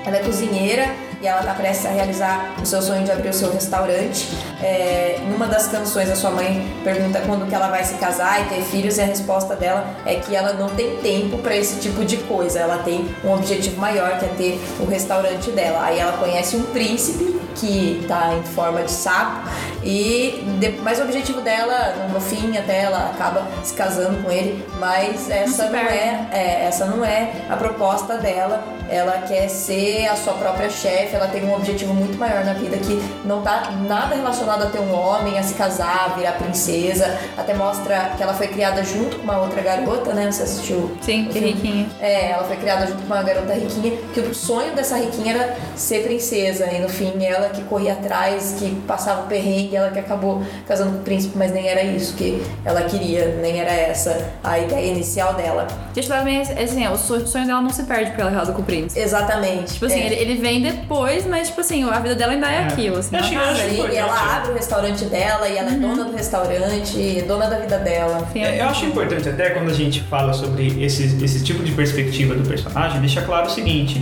[0.06, 0.88] Ela é cozinheira
[1.26, 4.30] e ela está prestes a realizar o seu sonho de abrir o seu restaurante.
[4.61, 8.41] É, em uma das canções, a sua mãe pergunta quando que ela vai se casar
[8.41, 11.80] e ter filhos, e a resposta dela é que ela não tem tempo para esse
[11.80, 12.59] tipo de coisa.
[12.59, 15.84] Ela tem um objetivo maior, que é ter o restaurante dela.
[15.84, 19.49] Aí ela conhece um príncipe que está em forma de sapo
[19.86, 20.43] e
[20.83, 25.69] mas o objetivo dela no, fim até ela acaba se casando com ele mas essa
[25.69, 28.63] não é é, essa não é a proposta dela.
[28.88, 32.77] Ela quer ser a sua própria chefe, ela tem um objetivo muito maior na vida
[32.77, 37.17] que não tá nada relacionado a ter um homem, a se casar, virar princesa.
[37.36, 40.31] Até mostra que ela foi criada junto com uma outra garota, né?
[40.31, 40.95] Você assistiu?
[41.01, 41.88] Sim, que riquinha.
[41.99, 45.57] É, ela foi criada junto com uma garota riquinha, que o sonho dessa riquinha era
[45.75, 46.67] ser princesa.
[46.71, 50.91] E no fim, ela que corria atrás, que passava o perrengue, ela que acabou casando
[50.91, 54.91] com o príncipe, mas nem era isso que ela queria, nem era essa a ideia
[54.91, 55.67] inicial dela.
[55.93, 58.61] Deixa eu ver, assim, o sonho dela não se perde porque ela é casada com
[58.61, 58.99] o príncipe.
[59.01, 59.73] Exatamente.
[59.73, 60.05] Tipo assim, é.
[60.07, 62.59] ele, ele vem depois, mas tipo assim, a vida dela ainda é, É.
[62.67, 63.15] aquilo, assim.
[63.15, 63.69] Eu acho que- ela eu casa acho.
[63.69, 63.97] E importante.
[63.97, 68.28] ela abre o restaurante dela e ela é dona do restaurante, dona da vida dela.
[68.36, 72.34] É, Eu acho importante até quando a gente fala sobre esse, esse tipo de perspectiva
[72.36, 74.01] do personagem, deixar claro o seguinte.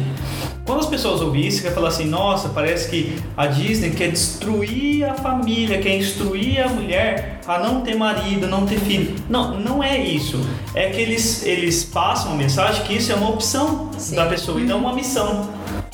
[0.66, 5.03] Quando as pessoas ouvem isso, quer falar assim, nossa, parece que a Disney quer destruir
[5.03, 9.14] a família, quer instruir a mulher a não ter marido, não ter filho.
[9.30, 10.39] Não, não é isso.
[10.74, 14.16] É que eles, eles passam a mensagem que isso é uma opção Sim.
[14.16, 15.49] da pessoa e não uma missão.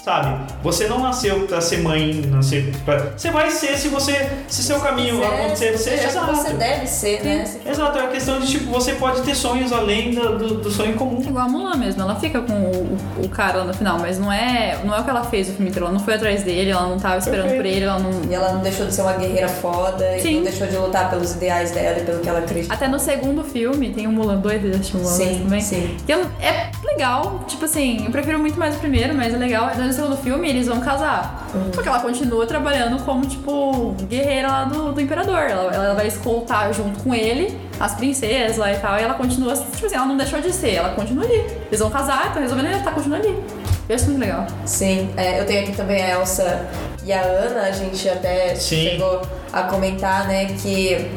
[0.10, 0.36] Sabe?
[0.64, 2.98] Você não nasceu pra ser mãe, nascer pra...
[3.16, 4.30] Você vai ser se você.
[4.48, 6.28] Se seu caminho acontecer, você seja exato.
[6.30, 7.46] que você deve ser, né?
[7.46, 10.72] Se- Exato, é a questão de tipo, você pode ter sonhos além do, do, do
[10.72, 11.22] sonho comum.
[11.22, 14.18] Igual a Mulan mesmo, ela fica com o, o- o cara lá no final, mas
[14.20, 15.86] não é, não é o que ela fez o filme inteiro.
[15.86, 17.62] Ela não foi atrás dele, ela não tava esperando Perfeito.
[17.64, 18.10] por ele, ela não.
[18.30, 20.36] E ela não deixou de ser uma guerreira foda e Sim.
[20.38, 22.74] não deixou de lutar pelos ideais dela e pelo que ela acredita.
[22.74, 25.62] Até no segundo filme tem o Mulan 2, vocês assistiram Mulan 2 Sim, também?
[25.62, 25.98] sim.
[26.06, 29.70] Que eu- é legal, tipo assim, eu prefiro muito mais o primeiro, mas é legal.
[29.78, 31.48] No segundo filme eles vão casar.
[31.54, 31.74] Uhum.
[31.74, 35.40] Só que ela continua trabalhando como, tipo, guerreira lá do, do imperador.
[35.40, 38.98] Ela, ela vai escoltar junto com ele as princesas lá e tal.
[38.98, 41.46] E ela continua, tipo assim, ela não deixou de ser, ela continua ali.
[41.68, 43.44] Eles vão casar, então resolvendo ela tá continuando ali.
[43.88, 44.48] Eu acho muito legal.
[44.66, 46.68] Sim, é, eu tenho aqui também a Elsa
[47.04, 48.90] e a Ana, a gente até Sim.
[48.90, 49.22] chegou
[49.52, 51.10] a comentar, né, que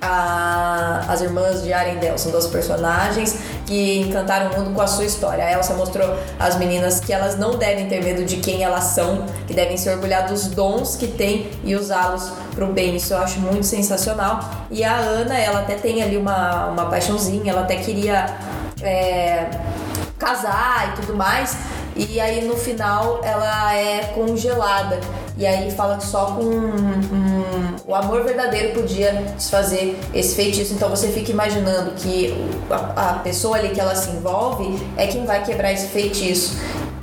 [0.00, 3.36] a- as irmãs de Arendelle são duas personagens
[3.66, 5.44] que encantaram o mundo com a sua história.
[5.44, 9.24] A Elsa mostrou às meninas que elas não devem ter medo de quem elas são,
[9.46, 12.96] que devem se orgulhar dos dons que têm e usá-los pro bem.
[12.96, 14.40] Isso eu acho muito sensacional.
[14.70, 18.26] E a Ana, ela até tem ali uma, uma paixãozinha, ela até queria.
[18.80, 19.46] é,
[20.18, 21.56] casar e tudo mais.
[21.96, 24.98] E aí no final ela é congelada.
[25.36, 27.00] E aí fala que só com hum,
[27.88, 30.74] o amor verdadeiro podia desfazer esse feitiço.
[30.74, 32.34] Então você fica imaginando que
[32.70, 36.54] a, a pessoa ali que ela se envolve é quem vai quebrar esse feitiço.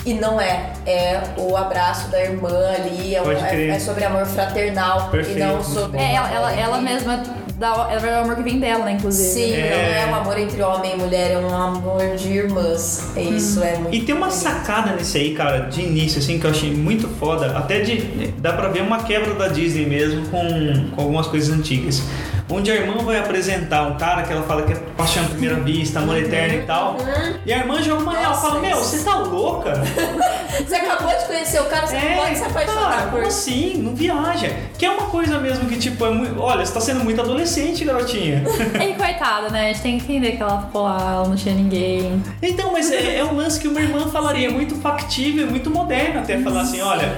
[0.05, 0.71] E não é.
[0.85, 5.63] É o abraço da irmã ali, é, é- é sobre amor fraternal Perfeito, e não
[5.63, 5.99] sobre.
[5.99, 7.23] É, ela, ela, ela mesma
[7.59, 9.29] ela é o amor que vem dela, né, inclusive.
[9.29, 10.03] Sim, É.
[10.05, 13.11] não é um amor entre homem e mulher, é um amor de irmãs.
[13.15, 16.45] É Isso é muito E tem uma sacada nesse aí, cara, de início, assim, que
[16.45, 17.57] eu achei muito foda.
[17.57, 18.33] Até de.
[18.39, 22.01] Dá pra ver uma quebra da Disney mesmo com, com algumas coisas antigas.
[22.47, 25.55] Onde a irmã vai apresentar um cara que ela fala que é paixão à primeira
[25.55, 26.97] vista, amor eterno e tal.
[27.43, 29.73] E a irmã joga uma real fala: Meu, você tá louca?
[30.55, 33.27] Você acabou de conhecer o cara, você não pode se apaixonar É, cara, por como
[33.27, 33.77] assim?
[33.77, 34.55] Não viaja.
[34.77, 36.39] Que é uma coisa mesmo que, tipo, é muito.
[36.39, 38.41] Olha, você tá sendo muito adolescente, garotinha.
[38.81, 39.65] E coitada, né?
[39.65, 42.23] A gente tem que entender que ela ficou lá, ela não tinha ninguém.
[42.41, 46.39] Então, mas é, é um lance que uma irmã falaria muito factível, muito moderno até
[46.39, 47.17] falar assim, olha,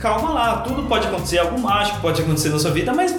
[0.00, 3.14] calma lá, tudo pode acontecer, algo mágico pode acontecer na sua vida, mas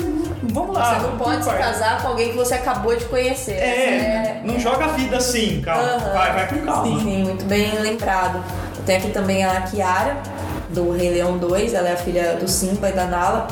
[0.51, 0.95] vamos lá.
[0.95, 3.53] Você não pode se casar com alguém que você acabou de conhecer.
[3.53, 6.13] É, não joga a vida assim, calma, Aham.
[6.13, 6.99] vai, vai com calma.
[6.99, 8.43] Sim, muito bem lembrado.
[8.85, 10.17] Tenho aqui também a Kiara,
[10.69, 11.73] do Rei Leão 2.
[11.73, 13.47] Ela é a filha do Simba e da Nala.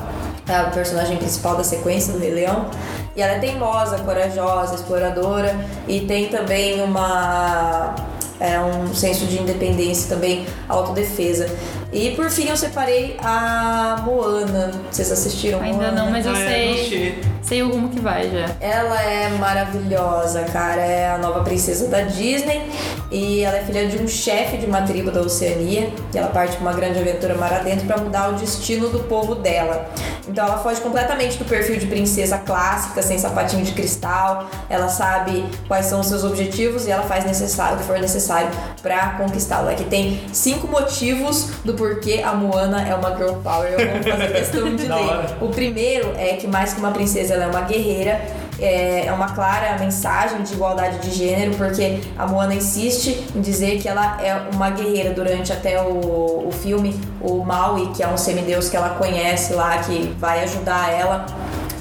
[0.48, 2.70] É a personagem principal da sequência do Rei Leão.
[3.16, 5.56] E ela é teimosa, corajosa, exploradora.
[5.88, 7.96] E tem também uma...
[8.40, 11.48] É um senso de independência também autodefesa.
[11.94, 14.72] E por fim eu separei a Moana.
[14.92, 15.92] Vocês assistiram Ainda Moana?
[16.04, 17.24] não, mas eu Ah, é, sei.
[17.24, 17.62] não sei.
[17.64, 18.50] O rumo que vai já.
[18.60, 20.82] Ela é maravilhosa, cara.
[20.82, 22.68] É a nova princesa da Disney
[23.12, 25.92] e ela é filha de um chefe de uma tribo da Oceania.
[26.14, 29.36] E ela parte pra uma grande aventura mar adentro para mudar o destino do povo
[29.36, 29.88] dela.
[30.28, 34.50] Então ela foge completamente do perfil de princesa clássica, sem sapatinho de cristal.
[34.68, 38.50] Ela sabe quais são os seus objetivos e ela faz necessário, o que for necessário
[38.82, 39.70] para conquistá-lo.
[39.70, 43.70] Aqui tem cinco motivos do porquê a Moana é uma girl power.
[43.70, 45.36] Eu vou fazer questão de ler.
[45.42, 48.22] O primeiro é que mais que uma princesa, ela é uma guerreira.
[48.60, 53.82] É é uma clara mensagem de igualdade de gênero, porque a Moana insiste em dizer
[53.82, 56.98] que ela é uma guerreira durante até o, o filme.
[57.20, 61.26] O Maui, que é um semideus que ela conhece lá, que vai ajudar ela.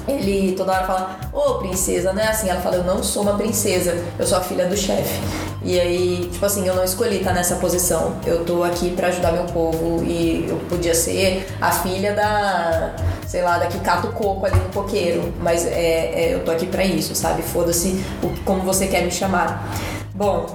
[0.07, 2.49] Ele toda hora fala, ô princesa, não é assim?
[2.49, 5.19] Ela fala, eu não sou uma princesa, eu sou a filha do chefe.
[5.63, 8.15] E aí, tipo assim, eu não escolhi estar nessa posição.
[8.25, 12.93] Eu tô aqui pra ajudar meu povo e eu podia ser a filha da,
[13.25, 15.33] sei lá, da que cata o coco ali no coqueiro.
[15.39, 17.41] Mas é, é, eu tô aqui pra isso, sabe?
[17.41, 18.03] Foda-se
[18.43, 19.65] como você quer me chamar.
[20.13, 20.45] Bom,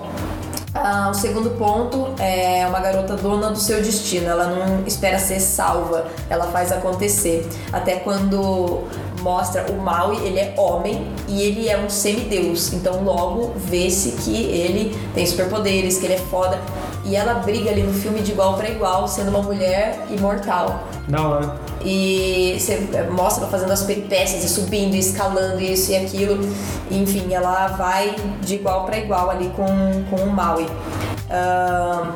[0.75, 4.29] ah, o segundo ponto é uma garota dona do seu destino.
[4.29, 7.49] Ela não espera ser salva, ela faz acontecer.
[7.73, 8.85] Até quando
[9.29, 12.73] mostra o Maui, ele é homem e ele é um semideus.
[12.73, 16.59] Então logo vê-se que ele tem superpoderes, que ele é foda.
[17.05, 20.83] E ela briga ali no filme de igual para igual, sendo uma mulher imortal.
[21.07, 21.57] Da hora.
[21.85, 26.39] E você mostra ela fazendo as peripécias e subindo e escalando isso e aquilo.
[26.91, 29.67] Enfim, ela vai de igual para igual ali com,
[30.11, 30.67] com o Maui.
[31.31, 32.13] Ahn,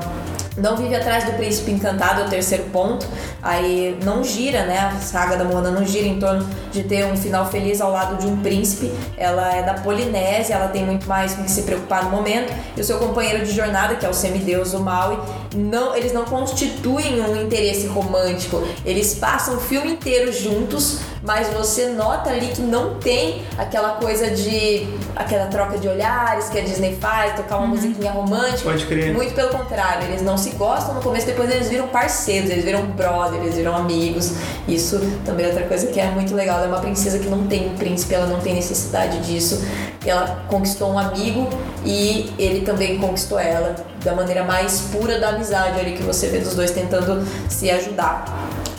[0.56, 3.06] não vive atrás do príncipe encantado, é o terceiro ponto.
[3.42, 4.78] Aí não gira, né?
[4.78, 8.16] A saga da Moana não gira em torno de ter um final feliz ao lado
[8.16, 8.92] de um príncipe.
[9.16, 12.52] Ela é da Polinésia, ela tem muito mais com que se preocupar no momento.
[12.76, 15.18] E o seu companheiro de jornada, que é o semideus, o Maui,
[15.54, 18.62] não, eles não constituem um interesse romântico.
[18.84, 24.30] Eles passam o filme inteiro juntos, mas você nota ali que não tem aquela coisa
[24.30, 24.86] de.
[25.14, 28.64] aquela troca de olhares que a Disney faz, tocar uma musiquinha romântica.
[28.64, 29.12] Pode crer.
[29.12, 32.82] Muito pelo contrário, eles não se gostam no começo, depois eles viram parceiros, eles viram
[32.86, 34.32] brothers, eles viram amigos.
[34.66, 36.58] Isso também é outra coisa que é muito legal.
[36.58, 39.62] Ela é uma princesa que não tem um príncipe, ela não tem necessidade disso.
[40.04, 41.48] Ela conquistou um amigo
[41.84, 46.38] e ele também conquistou ela da maneira mais pura da amizade ali que você vê
[46.38, 48.24] dos dois tentando se ajudar.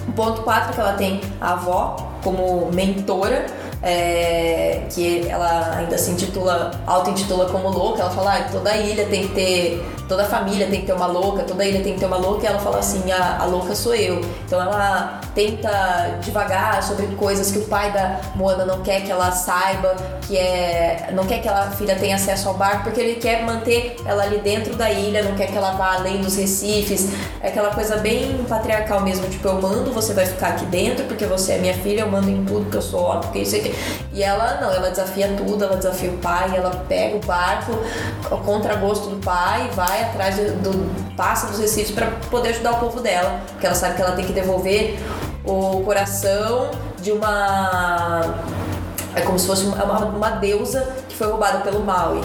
[0.08, 3.46] O ponto 4 que ela tem a avó como mentora,
[3.84, 9.28] é, que ela ainda se intitula, auto-intitula como louca, ela fala, ah, toda ilha tem
[9.28, 12.18] que ter, toda família tem que ter uma louca, toda ilha tem que ter uma
[12.18, 14.22] louca, e ela fala assim, a, a louca sou eu.
[14.46, 19.32] Então ela tenta devagar sobre coisas que o pai da Moana não quer que ela
[19.32, 19.96] saiba,
[20.28, 23.98] que é, não quer que ela filha tenha acesso ao barco, porque ele quer manter
[24.06, 27.10] ela ali dentro da ilha, não quer que ela vá além dos recifes,
[27.42, 31.26] é aquela coisa bem patriarcal mesmo, tipo, eu mando, você vai ficar aqui dentro, porque
[31.26, 33.73] você é minha filha, eu mando em tudo que eu sou porque isso aqui.
[34.14, 37.72] E ela não, ela desafia tudo, ela desafia o pai, ela pega o barco,
[38.30, 43.00] o contragosto do pai, vai atrás do, passa dos recifes para poder ajudar o povo
[43.00, 45.00] dela, porque ela sabe que ela tem que devolver
[45.46, 46.70] o coração
[47.02, 48.36] de uma
[49.16, 52.22] é como se fosse uma, uma deusa que foi roubada pelo Maui.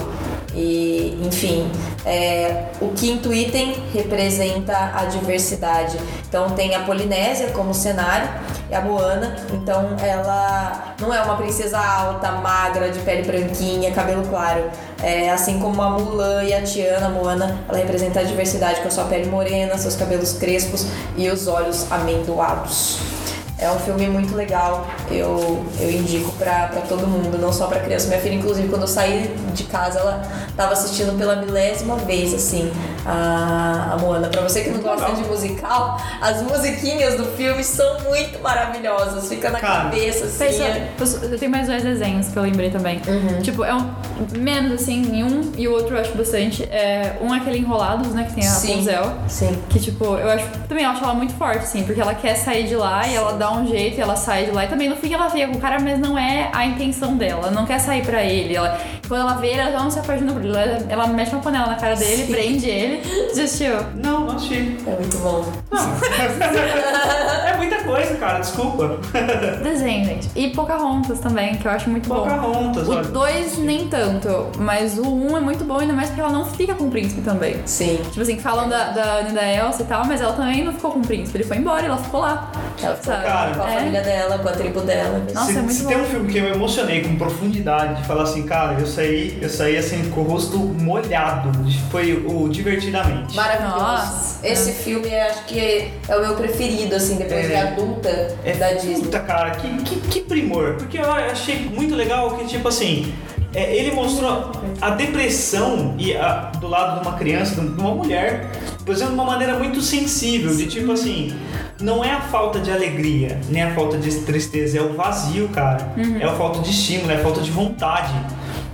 [0.53, 1.71] E, enfim,
[2.05, 5.97] é, o quinto item representa a diversidade.
[6.27, 8.27] Então tem a Polinésia como cenário
[8.69, 9.35] e a Moana.
[9.53, 14.63] Então ela não é uma princesa alta, magra, de pele branquinha, cabelo claro.
[15.01, 18.87] É, assim como a Mulan e a Tiana, a Moana, ela representa a diversidade com
[18.87, 20.85] a sua pele morena, seus cabelos crespos
[21.15, 23.18] e os olhos amendoados.
[23.61, 27.81] É um filme muito legal, eu, eu indico pra, pra todo mundo, não só pra
[27.81, 28.07] criança.
[28.07, 30.21] Minha filha, inclusive, quando eu saí de casa, ela
[30.55, 32.71] tava assistindo pela milésima vez, assim,
[33.09, 34.27] a, a Moana.
[34.29, 39.49] Pra você que não gosta de musical, as musiquinhas do filme são muito maravilhosas, fica
[39.49, 40.61] na Cara, cabeça, assim.
[40.63, 43.01] é- Pensa, eu tenho mais dois desenhos que eu lembrei também.
[43.07, 43.41] Uhum.
[43.41, 43.89] Tipo, é um
[44.37, 46.63] menos assim em um e o outro eu acho bastante.
[46.63, 48.23] É, um é aquele Enrolados, né?
[48.23, 48.67] Que tem a Sim.
[48.71, 49.13] Rapunzel.
[49.27, 49.63] Sim.
[49.69, 50.45] Que, tipo, eu acho.
[50.67, 53.51] Também acho ela muito forte, assim, porque ela quer sair de lá e ela dá
[53.51, 54.65] um jeito e ela sai de lá.
[54.65, 57.43] E também no fim ela fica com o cara, mas não é a intenção dela.
[57.43, 58.55] Ela não quer sair pra ele.
[58.55, 60.55] Ela, quando ela vê ele, ela já não se apaixona por ele.
[60.55, 62.31] Ela, ela mexe uma panela na cara dele, Sim.
[62.31, 62.98] prende ele.
[63.35, 63.75] Já assistiu?
[63.95, 64.77] Não, não assisti.
[64.87, 65.45] É muito bom.
[67.47, 68.99] é muita coisa, cara, desculpa.
[69.63, 70.29] Desenho, gente.
[70.35, 72.15] E Pocahontas também, que eu acho muito bom.
[72.23, 73.03] Pocahontas, O olha.
[73.03, 76.45] 2 nem tanto, mas o 1 um é muito bom, ainda mais porque ela não
[76.45, 77.57] fica com o príncipe também.
[77.65, 77.99] Sim.
[78.09, 80.91] Tipo assim, falam da, da Anne da Elsa e tal, mas ela também não ficou
[80.91, 81.37] com o príncipe.
[81.37, 82.51] Ele foi embora e ela ficou lá.
[82.81, 83.25] Ela ficou Sabe?
[83.25, 83.77] Cara, com a É.
[83.79, 85.21] família dela, com a tribo dela.
[85.33, 85.89] Nossa, se, é muito se bom.
[85.89, 89.37] tem um filme que eu me emocionei com profundidade, de falar assim, cara, eu saí,
[89.41, 91.49] eu saí assim com o rosto molhado.
[91.91, 92.49] Foi o
[92.79, 93.35] Divertidamente.
[93.35, 93.77] Maravilhoso.
[93.79, 94.47] Nossa.
[94.47, 95.59] Esse filme eu acho que
[96.07, 97.47] é o meu preferido, assim, depois É.
[97.47, 98.09] de adulta
[98.43, 99.01] É da Disney.
[99.01, 100.75] puta, cara, que, que, que primor.
[100.75, 103.13] Porque eu achei muito legal que, tipo assim,
[103.53, 108.49] é, ele mostrou a depressão e a- do lado de uma criança, de uma mulher,
[108.85, 111.35] por exemplo, de uma maneira muito sensível, de tipo assim.
[111.81, 115.93] Não é a falta de alegria, nem a falta de tristeza, é o vazio, cara.
[116.19, 118.13] É a falta de estímulo, é a falta de vontade.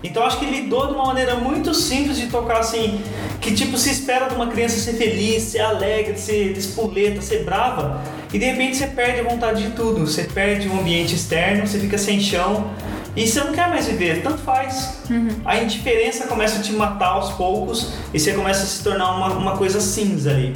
[0.04, 3.02] Então acho que ele lidou de uma maneira muito simples de tocar assim,
[3.42, 8.02] que tipo se espera de uma criança ser feliz, ser alegre, ser espoleta, ser brava,
[8.32, 11.80] e de repente você perde a vontade de tudo, você perde o ambiente externo, você
[11.80, 12.70] fica sem chão
[13.16, 15.00] e você não quer mais viver, tanto faz.
[15.46, 19.30] A indiferença começa a te matar aos poucos e você começa a se tornar uma,
[19.30, 20.54] uma coisa cinza ali.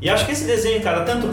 [0.00, 1.30] E acho que esse desenho, cara, tanto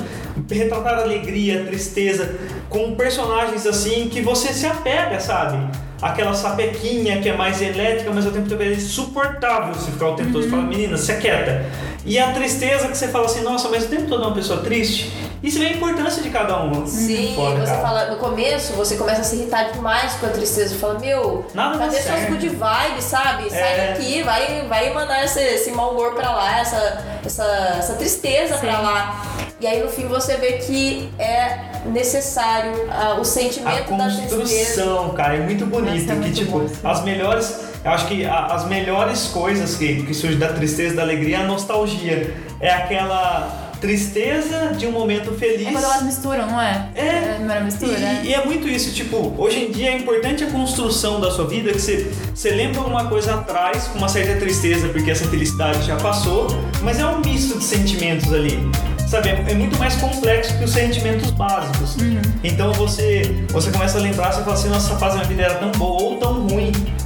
[0.51, 2.35] retratar alegria, tristeza,
[2.69, 5.57] com personagens assim que você se apega, sabe?
[6.01, 10.15] Aquela sapequinha que é mais elétrica, mas ao tempo todo é insuportável você ficar o
[10.15, 11.65] tempo todo falando, menina, se aquieta.
[12.05, 14.61] E a tristeza que você fala assim, nossa, mas o tempo todo é uma pessoa
[14.61, 15.11] triste.
[15.41, 16.85] E você vê a importância de cada um.
[16.85, 17.81] Sim, Foda, você cara.
[17.81, 20.75] fala, no começo você começa a se irritar demais com a tristeza.
[20.75, 22.29] Fala, meu, Nada cadê suas certo.
[22.31, 23.49] good vibes, sabe?
[23.49, 23.87] Sai É.
[23.93, 28.75] daqui, vai, vai mandar esse, esse mau humor pra lá, essa, essa, essa tristeza pra
[28.77, 28.81] Sim.
[28.83, 29.25] lá.
[29.61, 34.37] E aí no fim você vê que é necessário ah, o A sentimento da tristeza.
[34.37, 36.01] construção, cara, é muito bonito.
[36.01, 36.85] Nossa, é que muito tipo, bom isso.
[36.87, 37.59] as melhores.
[37.83, 41.39] Eu acho que a- as melhores coisas que, que surgem da tristeza, da alegria, é
[41.41, 42.33] a nostalgia.
[42.61, 45.67] É aquela tristeza de um momento feliz.
[45.67, 46.89] É quando elas misturam, não é?
[46.95, 47.37] É.
[47.39, 50.47] Não era mistura, E, e é muito isso, tipo, hoje em dia é importante a
[50.47, 54.89] construção da sua vida, que você, você lembra alguma coisa atrás, com uma certa tristeza,
[54.89, 56.47] porque essa felicidade já passou,
[56.81, 58.59] mas é um misto de sentimentos ali.
[59.07, 61.97] Sabe, é, é muito mais complexo que os sentimentos básicos.
[62.43, 65.41] Então você, você começa a lembrar, você fala assim, nossa, essa fase da minha vida
[65.49, 66.38] era tão boa ou tão.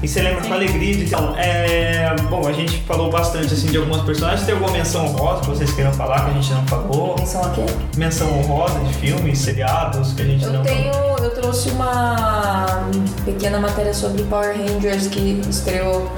[0.03, 3.77] E você lembra com alegria de então, é, Bom, a gente falou bastante assim de
[3.77, 4.45] algumas personagens.
[4.45, 7.15] Tem alguma menção honrosa que vocês queiram falar que a gente não falou?
[7.17, 7.61] Menção a quê?
[7.95, 11.17] Menção honrosa de filmes, seriados que a gente Eu não tenho, falou.
[11.19, 12.89] eu trouxe uma
[13.23, 16.11] pequena matéria sobre Power Rangers que estreou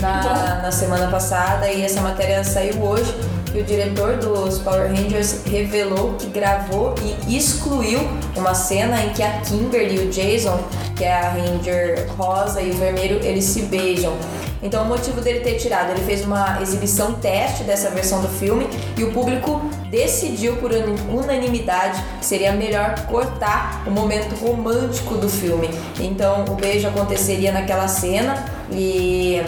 [0.00, 3.14] na, na semana passada e essa matéria saiu hoje.
[3.54, 6.94] E o diretor dos Power Rangers revelou que gravou
[7.28, 8.00] e excluiu
[8.34, 10.58] uma cena em que a Kimberly e o Jason,
[10.96, 14.16] que é a Ranger rosa e o vermelho, eles se beijam.
[14.62, 18.66] Então o motivo dele ter tirado, ele fez uma exibição teste dessa versão do filme
[18.96, 20.70] e o público decidiu por
[21.10, 25.68] unanimidade que seria melhor cortar o momento romântico do filme.
[25.98, 29.42] Então o beijo aconteceria naquela cena e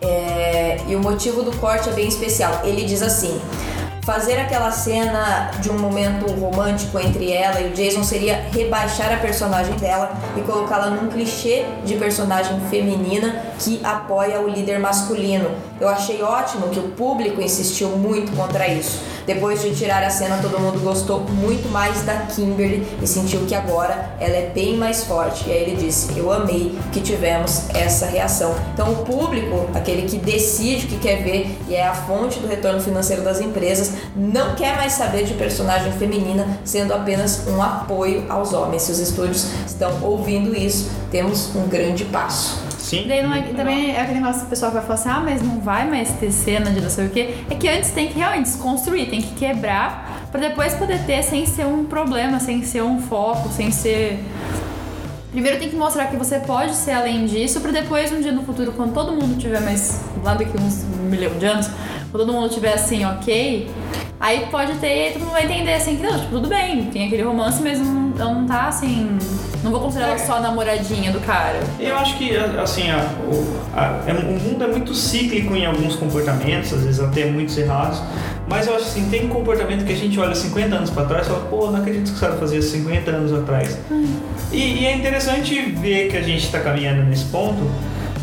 [0.00, 2.62] é, e o motivo do corte é bem especial.
[2.64, 3.40] Ele diz assim:
[4.08, 9.18] fazer aquela cena de um momento romântico entre ela e o Jason seria rebaixar a
[9.18, 15.50] personagem dela e colocá-la num clichê de personagem feminina que apoia o líder masculino.
[15.78, 18.98] Eu achei ótimo que o público insistiu muito contra isso.
[19.28, 23.54] Depois de tirar a cena, todo mundo gostou muito mais da Kimberly e sentiu que
[23.54, 25.46] agora ela é bem mais forte.
[25.46, 28.54] E aí ele disse: Eu amei que tivemos essa reação.
[28.72, 32.48] Então, o público, aquele que decide o que quer ver e é a fonte do
[32.48, 38.24] retorno financeiro das empresas, não quer mais saber de personagem feminina sendo apenas um apoio
[38.28, 38.82] aos homens.
[38.82, 42.68] Se os estúdios estão ouvindo isso, temos um grande passo.
[42.78, 43.04] Sim.
[43.06, 45.42] Daí não é, também é aquele negócio que o pessoal vai falar assim, ah, mas
[45.42, 47.34] não vai mais ter cena de não sei o quê.
[47.50, 51.44] É que antes tem que realmente desconstruir, tem que quebrar pra depois poder ter sem
[51.44, 54.24] ser um problema, sem ser um foco, sem ser.
[55.30, 58.42] Primeiro tem que mostrar que você pode ser além disso, pra depois, um dia no
[58.42, 60.00] futuro, quando todo mundo tiver mais.
[60.24, 61.66] lá daqui uns milhão de anos,
[62.10, 63.68] quando todo mundo tiver assim, ok,
[64.18, 66.84] aí pode ter, e aí todo mundo vai entender assim, que não, tipo, tudo bem,
[66.86, 69.18] tem aquele romance, mas não, não tá assim.
[69.62, 71.58] Não vou considerar ela só a namoradinha do cara.
[71.80, 75.96] Eu acho que, assim, a- o, a- é- o mundo é muito cíclico em alguns
[75.96, 78.00] comportamentos, às vezes até muitos errados,
[78.48, 81.30] mas eu acho assim, tem comportamento que a gente olha 50 anos pra trás e
[81.30, 83.78] fala, pô, não acredito que o cara fazia 50 anos atrás.
[84.50, 87.70] E, e é interessante ver que a gente está caminhando nesse ponto,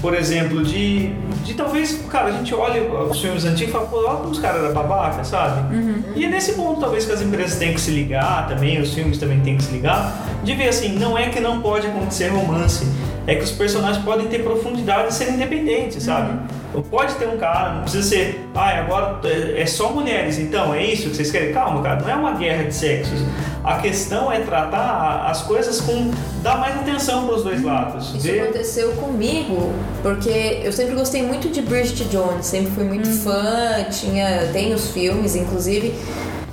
[0.01, 1.13] por exemplo, de,
[1.43, 4.39] de talvez, cara, a gente olha os filmes antigos e fala, pô, olha como os
[4.39, 5.75] caras eram babaca, sabe?
[6.15, 9.17] E é nesse ponto, talvez, que as empresas têm que se ligar também, os filmes
[9.17, 12.85] também têm que se ligar, de ver assim, não é que não pode acontecer romance,
[13.25, 16.37] é que os personagens podem ter profundidade e ser independentes, sabe?
[16.83, 20.83] Pode ter um cara, não precisa ser, ah, agora é é só mulheres, então é
[20.83, 21.53] isso que vocês querem?
[21.53, 23.19] Calma, cara, não é uma guerra de sexos.
[23.63, 26.11] A questão é tratar as coisas com.
[26.43, 28.09] dar mais atenção para os dois lados.
[28.13, 29.73] Isso ver- aconteceu comigo,
[30.03, 34.91] porque eu sempre gostei muito de Bridget Jones, sempre fui muito fã, tinha, tem os
[34.91, 35.95] filmes, inclusive.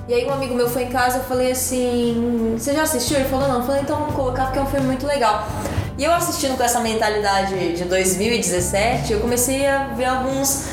[0.08, 3.16] E aí um amigo meu foi em casa, eu falei assim, você já assistiu?
[3.18, 5.46] Ele falou, não, eu falei, então vamos colocar porque é um filme muito legal.
[5.99, 10.64] E eu assistindo com essa mentalidade de 2017, eu comecei a ver alguns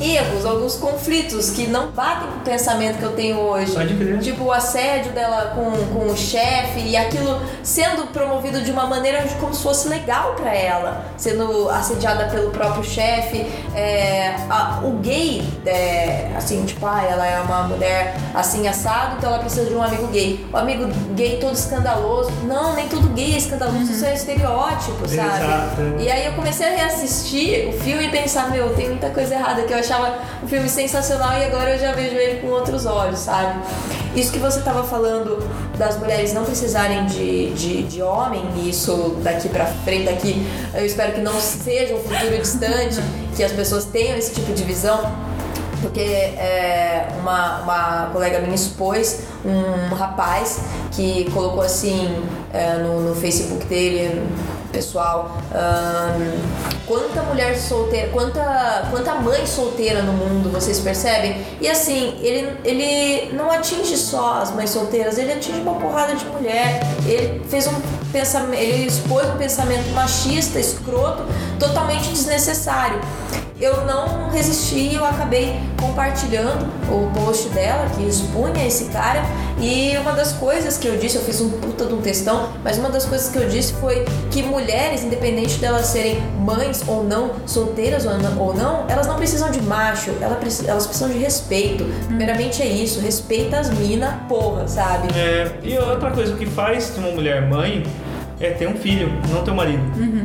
[0.00, 3.72] erros, alguns conflitos que não batem com o pensamento que eu tenho hoje.
[3.72, 4.18] Pode crer.
[4.20, 9.22] Tipo, o assédio dela com, com o chefe e aquilo sendo promovido de uma maneira
[9.26, 13.46] de como se fosse legal pra ela, sendo assediada pelo próprio chefe.
[13.74, 14.34] É,
[14.82, 19.66] o gay, é, assim, tipo, ah, ela é uma mulher assim assado, então ela precisa
[19.66, 20.46] de um amigo gay.
[20.52, 22.30] O amigo gay todo escandaloso.
[22.44, 25.44] Não, nem todo gay é escandaloso, isso é estereótipo, sabe?
[25.44, 25.82] Exato.
[25.98, 29.62] E aí eu comecei a reassistir o filme e pensar, meu, tem muita coisa errada,
[29.62, 33.20] que eu achava o filme sensacional e agora eu já vejo ele com outros olhos,
[33.20, 33.60] sabe?
[34.14, 35.38] Isso que você tava falando
[35.78, 40.84] das mulheres não precisarem de, de, de homem, e isso daqui pra frente, daqui, eu
[40.84, 43.00] espero que não seja um futuro distante,
[43.36, 44.98] que as pessoas tenham esse tipo de visão,
[45.80, 50.60] porque é, uma, uma colega minha expôs um rapaz
[50.90, 54.26] que colocou assim é, no, no Facebook dele,
[54.76, 56.38] pessoal, ahn,
[56.86, 61.42] quanta mulher solteira, quanta, quanta mãe solteira no mundo, vocês percebem?
[61.62, 66.26] E assim, ele, ele não atinge só as mães solteiras, ele atinge uma porrada de
[66.26, 67.72] mulher, ele fez um
[68.12, 71.22] pensamento, ele expôs um pensamento machista, escroto,
[71.58, 73.00] totalmente desnecessário
[73.60, 79.22] eu não resisti, eu acabei compartilhando o post dela que expunha esse cara
[79.58, 82.76] e uma das coisas que eu disse, eu fiz um puta de um textão, mas
[82.76, 87.30] uma das coisas que eu disse foi que mulheres, independente delas serem mães ou não,
[87.46, 91.84] solteiras ou não, elas não precisam de macho, elas precisam, elas precisam de respeito.
[92.06, 95.08] Primeiramente é isso, respeita as mina, porra, sabe?
[95.18, 97.82] É, e outra coisa, o que faz de uma mulher mãe
[98.40, 99.82] é ter um filho, não ter um marido.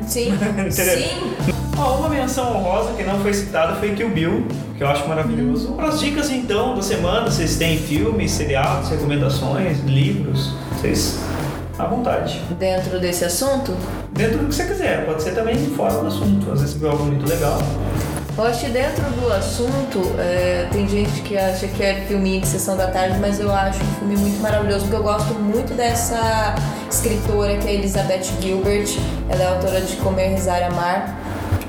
[0.07, 0.97] Sim, Entendeu?
[0.97, 1.53] sim.
[1.77, 4.45] Ó, uma menção honrosa que não foi citada foi Kill Bill,
[4.77, 5.73] que eu acho maravilhoso.
[5.73, 10.53] Para as dicas então da semana, vocês têm filmes, seriados, recomendações, livros?
[10.73, 11.19] Vocês
[11.79, 12.39] à vontade.
[12.59, 13.75] Dentro desse assunto,
[14.13, 16.51] Dentro do que você quiser, pode ser também fora do assunto.
[16.51, 17.57] Às vezes você viu algo muito legal.
[18.37, 22.47] Eu acho que dentro do assunto, é, tem gente que acha que é filminho de
[22.47, 26.55] sessão da tarde, mas eu acho um filme muito maravilhoso, porque eu gosto muito dessa
[26.89, 28.97] escritora que é Elizabeth Gilbert.
[29.29, 31.15] Ela é autora de Comer, Rezar e Amar.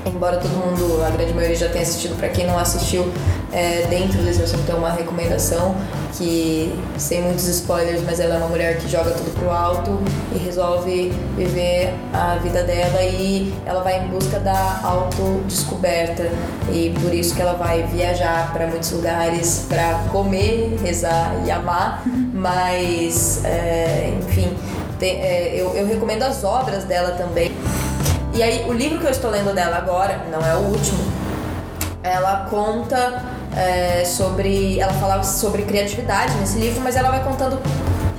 [0.05, 3.05] Embora todo mundo, a grande maioria já tenha assistido, para quem não assistiu,
[3.53, 5.75] é, dentro desse assunto é uma recomendação
[6.17, 9.99] que, sem muitos spoilers, mas ela é uma mulher que joga tudo pro alto
[10.35, 16.29] e resolve viver a vida dela e ela vai em busca da autodescoberta.
[16.71, 22.03] E por isso que ela vai viajar para muitos lugares para comer, rezar e amar,
[22.33, 24.53] mas é, enfim,
[24.99, 27.53] tem- é, eu, eu recomendo as obras dela também.
[28.33, 30.97] E aí, o livro que eu estou lendo dela agora, não é o último,
[32.01, 33.21] ela conta
[33.55, 34.79] é, sobre.
[34.79, 37.59] Ela fala sobre criatividade nesse livro, mas ela vai contando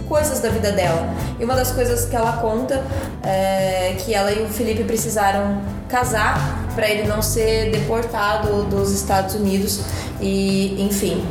[0.09, 1.09] coisas da vida dela.
[1.39, 2.83] E uma das coisas que ela conta
[3.25, 9.35] é que ela e o Felipe precisaram casar para ele não ser deportado dos Estados
[9.35, 9.81] Unidos.
[10.21, 11.25] E, enfim.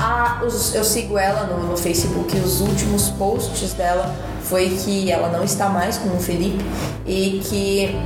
[0.00, 4.14] A, os- eu sigo ela no, no Facebook os últimos posts dela
[4.48, 6.64] foi que ela não está mais com o Felipe
[7.06, 7.96] e que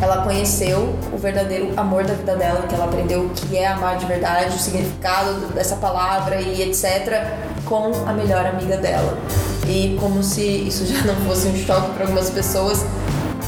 [0.00, 3.98] ela conheceu o verdadeiro amor da vida dela, que ela aprendeu o que é amar
[3.98, 9.18] de verdade, o significado dessa palavra e etc, com a melhor amiga dela.
[9.66, 12.84] E como se isso já não fosse um choque para algumas pessoas,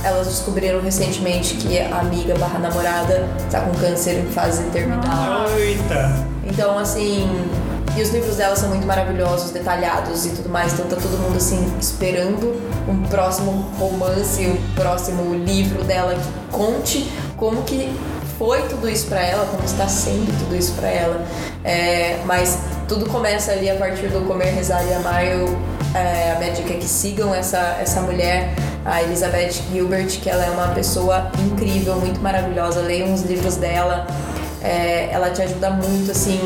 [0.02, 5.48] elas descobriram recentemente que a amiga barra namorada está com câncer em fase terminal.
[5.56, 6.26] Eita!
[6.44, 7.28] Então, assim,
[7.96, 10.72] e os livros dela são muito maravilhosos, detalhados e tudo mais.
[10.72, 17.10] Então tá todo mundo assim esperando um próximo romance, um próximo livro dela que conte
[17.36, 17.90] como que
[18.38, 21.26] foi tudo isso pra ela, como está sendo tudo isso pra ela.
[21.62, 25.26] É, mas tudo começa ali a partir do comer, rezar e amar.
[25.26, 25.46] Eu,
[25.94, 30.44] é, a minha dica é que sigam essa, essa mulher, a Elizabeth Gilbert, que ela
[30.44, 32.80] é uma pessoa incrível, muito maravilhosa.
[32.80, 34.06] Leiam os livros dela.
[34.62, 36.38] É, ela te ajuda muito, assim,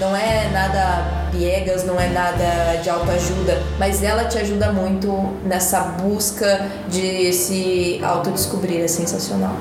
[0.00, 5.10] não é nada piegas, não é nada de autoajuda, mas ela te ajuda muito
[5.44, 9.54] nessa busca de se autodescobrir, é sensacional.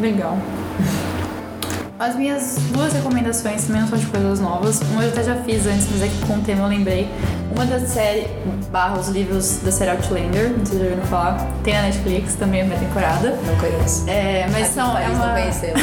[0.00, 0.36] Legal.
[2.02, 4.80] As minhas duas recomendações também não são de coisas novas.
[4.90, 7.08] Uma eu até já fiz antes, mas é que com o tema eu lembrei.
[7.54, 8.26] Uma da série,
[8.72, 11.46] barra os livros da série Outlander, não sei se já ouviram falar.
[11.62, 13.38] Tem na Netflix também a minha temporada.
[13.46, 14.10] Não conheço.
[14.10, 14.98] É, mas Aqui são.
[14.98, 15.80] É não uma, conhecemos.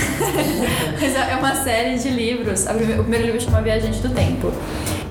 [0.99, 2.65] mas é uma série de livros.
[2.65, 4.51] O primeiro livro chama Viajante do Tempo,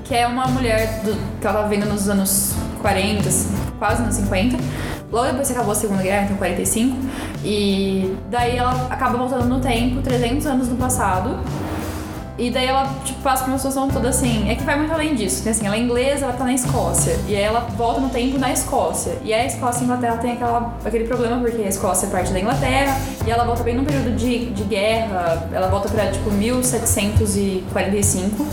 [0.03, 2.53] que é uma mulher do, que ela vendo nos anos
[2.83, 3.27] 40,
[3.79, 4.57] quase nos 50.
[5.11, 6.97] Logo depois que acabou a Segunda Guerra, então 45.
[7.43, 11.39] E daí ela acaba voltando no tempo, 300 anos no passado.
[12.39, 14.49] E daí ela, tipo, passa por uma situação toda assim.
[14.49, 15.43] É que vai muito além disso.
[15.43, 17.19] Tem, assim, ela é inglesa, ela tá na Escócia.
[17.27, 19.17] E aí ela volta no tempo na Escócia.
[19.25, 22.09] E aí a Escócia e a Inglaterra tem aquela, aquele problema, porque a Escócia é
[22.09, 22.97] parte da Inglaterra.
[23.27, 25.49] E ela volta bem num período de, de guerra.
[25.51, 28.47] Ela volta pra, tipo, 1745.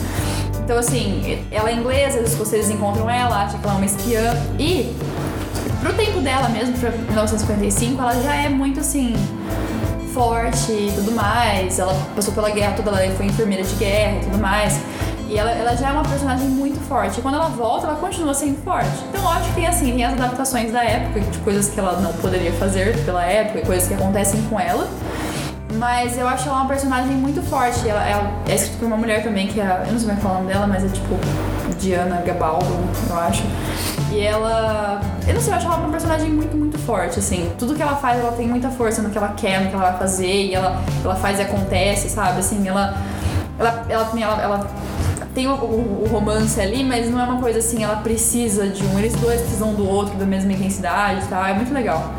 [0.64, 4.34] Então, assim, ela é inglesa, os escoceses encontram ela, acham que ela é uma espiã.
[4.58, 4.92] E,
[5.86, 9.14] pro tempo dela mesmo, pra 1945, ela já é muito, assim,
[10.12, 11.78] forte e tudo mais.
[11.78, 14.80] Ela passou pela guerra toda, ela foi enfermeira de guerra e tudo mais.
[15.28, 17.18] E ela, ela já é uma personagem muito forte.
[17.18, 18.88] E quando ela volta, ela continua sendo forte.
[19.08, 22.12] Então, lógico que tem assim, tem as adaptações da época, de coisas que ela não
[22.14, 24.88] poderia fazer pela época, coisas que acontecem com ela.
[25.74, 27.88] Mas eu acho ela uma personagem muito forte.
[27.88, 29.84] Ela, ela é escrita por uma mulher também, que é.
[29.86, 31.16] Eu não sei como é o nome dela, mas é tipo
[31.78, 32.66] Diana Gabaldo,
[33.10, 33.42] eu acho.
[34.12, 35.00] E ela.
[35.26, 37.50] Eu não sei, eu acho ela uma personagem muito, muito forte, assim.
[37.58, 39.90] Tudo que ela faz, ela tem muita força no que ela quer, no que ela
[39.90, 42.38] vai fazer, e ela, ela faz e acontece, sabe?
[42.38, 42.96] Assim, ela.
[43.58, 44.66] Ela, ela, ela, ela
[45.34, 48.84] tem o, o- o romance ali, mas não é uma coisa assim, ela precisa de
[48.84, 48.98] um.
[48.98, 51.44] Eles dois precisam do outro, da mesma intensidade e tal.
[51.44, 52.10] É muito legal.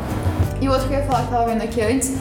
[0.60, 2.12] E o outro que eu ia falar que eu tava vendo aqui antes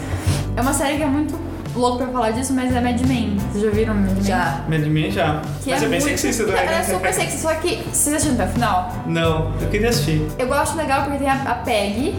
[0.55, 1.35] é uma série que é muito
[1.77, 3.37] louco pra falar disso, mas é Mad Men.
[3.51, 4.23] Vocês já viram Mad Men?
[4.23, 4.61] Já.
[4.67, 5.41] Mad Men já.
[5.63, 6.65] Que Mas é, bem muito- sexista Ela também.
[6.67, 6.83] é né?
[6.83, 8.93] super sexy, só que vocês assistiram até o final?
[9.05, 10.27] Não, eu queria assistir.
[10.37, 12.15] Eu gosto legal porque tem a, a Peggy,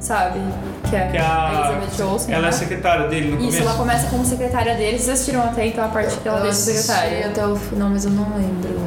[0.00, 0.40] sabe?
[0.88, 2.32] Que é, Que a, Elizabeth Olsen.
[2.34, 2.48] ela né?
[2.48, 3.62] é secretária dele no Isso, começo.
[3.62, 4.98] ela começa como secretária dele.
[4.98, 7.26] Vocês assistiram até então a parte que ela eu deixa assisti secretária?
[7.26, 8.78] até o final, mas eu não lembro.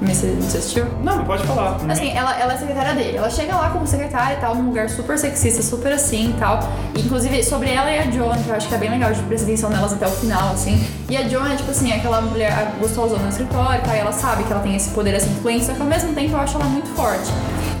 [0.00, 0.86] Mas Você você assistiu?
[1.02, 1.76] Não, pode falar.
[1.88, 3.16] Assim, ela, ela é secretária dele.
[3.16, 6.60] Ela chega lá como secretária e tal, num lugar super sexista, super assim e tal.
[6.94, 9.20] E, inclusive, sobre ela e a Joan, que eu acho que é bem legal de
[9.22, 10.86] prestar atenção nelas até o final, assim.
[11.08, 13.96] E a Joan é, tipo assim, aquela mulher gostosona no escritório, tá?
[13.96, 16.32] E ela sabe que ela tem esse poder, essa influência, só que ao mesmo tempo
[16.32, 17.30] eu acho ela muito forte.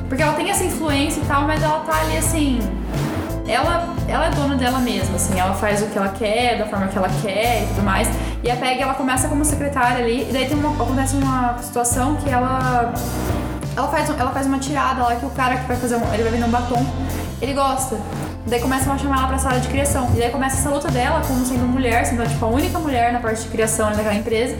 [0.08, 2.58] Porque ela tem essa influência e tal, mas ela tá ali assim.
[3.46, 6.86] Ela, ela é dona dela mesma, assim, ela faz o que ela quer, da forma
[6.88, 8.08] que ela quer e tudo mais.
[8.42, 12.16] E a Peg, ela começa como secretária ali, e daí tem uma, acontece uma situação
[12.16, 12.92] que ela
[13.76, 16.24] ela faz, ela faz uma tirada lá que o cara que vai fazer um, ele
[16.24, 16.84] vai vender um batom,
[17.40, 17.96] ele gosta.
[18.46, 20.10] Daí começam a chamar ela pra sala de criação.
[20.14, 23.20] E daí começa essa luta dela como sendo mulher, sendo tipo a única mulher na
[23.20, 24.56] parte de criação daquela empresa.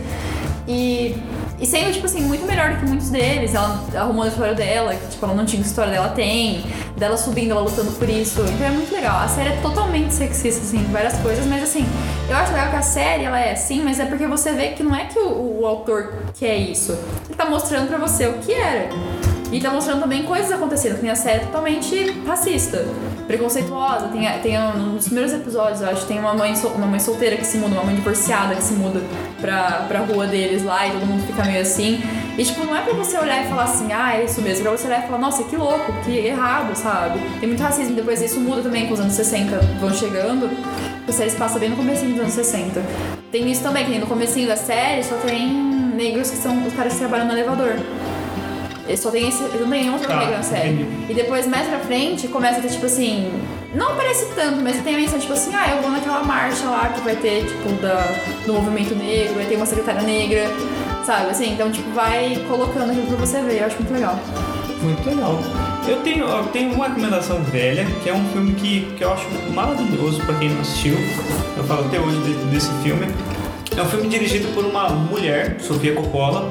[0.67, 1.17] E,
[1.61, 3.53] e sendo, tipo assim, muito melhor do que muitos deles.
[3.53, 6.63] Ela arrumou a história dela, que tipo, ela não tinha história dela tem.
[6.97, 8.41] Dela subindo, ela lutando por isso.
[8.41, 9.19] Então é muito legal.
[9.19, 11.85] A série é totalmente sexista, assim, várias coisas, mas assim,
[12.29, 14.83] eu acho legal que a série, ela é assim, mas é porque você vê que
[14.83, 16.97] não é que o, o autor quer isso.
[17.25, 18.89] Ele tá mostrando pra você o que era.
[19.51, 22.85] E tá mostrando também coisas acontecendo, que nem a série é totalmente racista,
[23.25, 24.07] preconceituosa.
[24.09, 27.45] Tem, tem um, nos primeiros episódios, eu acho, tem uma mãe, uma mãe solteira que
[27.45, 29.01] se muda, uma mãe divorciada que se muda
[29.41, 31.99] pra, pra rua deles lá e todo mundo fica meio assim.
[32.37, 34.61] E tipo, não é pra você olhar e falar assim, ah, é isso mesmo.
[34.61, 37.19] É pra você olhar e falar, nossa, que louco, que errado, sabe?
[37.39, 40.49] Tem muito racismo, depois isso muda também com os anos 60 vão chegando.
[41.07, 42.81] A série se passa bem no comecinho dos anos 60.
[43.31, 45.51] Tem isso também, que no comecinho da série só tem
[45.95, 47.73] negros que são os caras que trabalham no elevador.
[48.89, 49.41] Ele só tem esse.
[49.43, 50.69] Ele não tem nenhum outro Tá, negro na série.
[50.69, 50.87] entendi.
[51.09, 53.31] E depois, mais pra frente, começa a ter, tipo assim.
[53.73, 56.89] Não aparece tanto, mas tem a menção, tipo assim, ah, eu vou naquela marcha lá
[56.89, 58.03] que vai ter, tipo, da,
[58.43, 60.49] do movimento negro, vai ter uma secretária negra,
[61.05, 61.29] sabe?
[61.29, 63.61] Assim, então, tipo, vai colocando aquilo pra você ver.
[63.61, 64.19] Eu acho muito legal.
[64.81, 65.39] Muito legal.
[65.87, 69.27] Eu tenho, eu tenho uma recomendação velha, que é um filme que, que eu acho
[69.53, 70.95] maravilhoso pra quem não assistiu.
[71.55, 73.05] Eu falo até hoje de- desse filme.
[73.77, 76.49] É um filme dirigido por uma mulher, Sofia Coppola,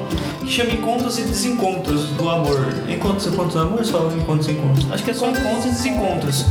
[0.49, 2.73] chama Encontros e Desencontros do Amor.
[2.87, 4.91] Encontros e Encontros do Amor ou só Encontros e Encontros?
[4.91, 6.45] Acho que é só Encontros e Desencontros.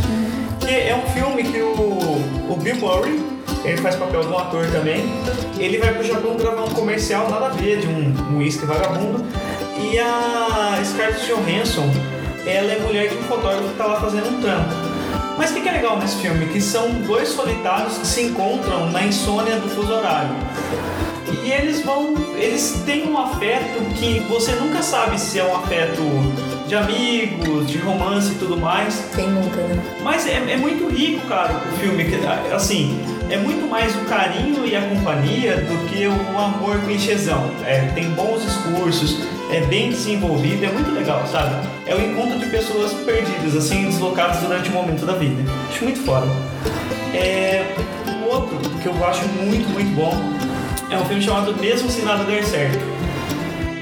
[0.60, 1.72] Que é um filme que o,
[2.48, 3.20] o Bill Murray,
[3.64, 5.04] ele faz papel de um ator também,
[5.58, 9.24] ele vai pro Japão gravar um comercial nada a ver de um uísque vagabundo.
[9.80, 11.90] E a Scarlett Johansson,
[12.46, 14.74] ela é mulher de um fotógrafo que tá lá fazendo um trampo.
[15.36, 16.46] Mas o que, que é legal nesse filme?
[16.46, 20.34] Que são dois solitários que se encontram na insônia do fuso horário.
[21.48, 22.14] E eles vão.
[22.36, 26.02] Eles têm um afeto que você nunca sabe se é um afeto
[26.66, 29.02] de amigos, de romance e tudo mais.
[29.16, 29.82] Quem nunca, né?
[30.02, 32.04] Mas é, é muito rico, cara, o filme.
[32.54, 33.00] Assim,
[33.30, 37.50] é muito mais o carinho e a companhia do que o amor clichêzão.
[37.64, 39.16] É, tem bons discursos,
[39.50, 41.66] é bem desenvolvido, é muito legal, sabe?
[41.86, 45.50] É o encontro de pessoas perdidas, assim, deslocadas durante um momento da vida.
[45.70, 46.26] Acho muito foda.
[47.14, 47.74] É,
[48.06, 50.37] um outro que eu acho muito, muito bom
[50.90, 52.78] é um filme chamado Mesmo Se Nada Der Certo.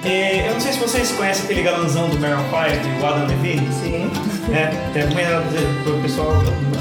[0.04, 3.68] É, eu não sei se vocês conhecem aquele galanzão do Maroon 5, o Adam Levine.
[3.72, 4.10] Sim.
[4.52, 5.44] É, acompanhado
[5.86, 6.32] o pessoal,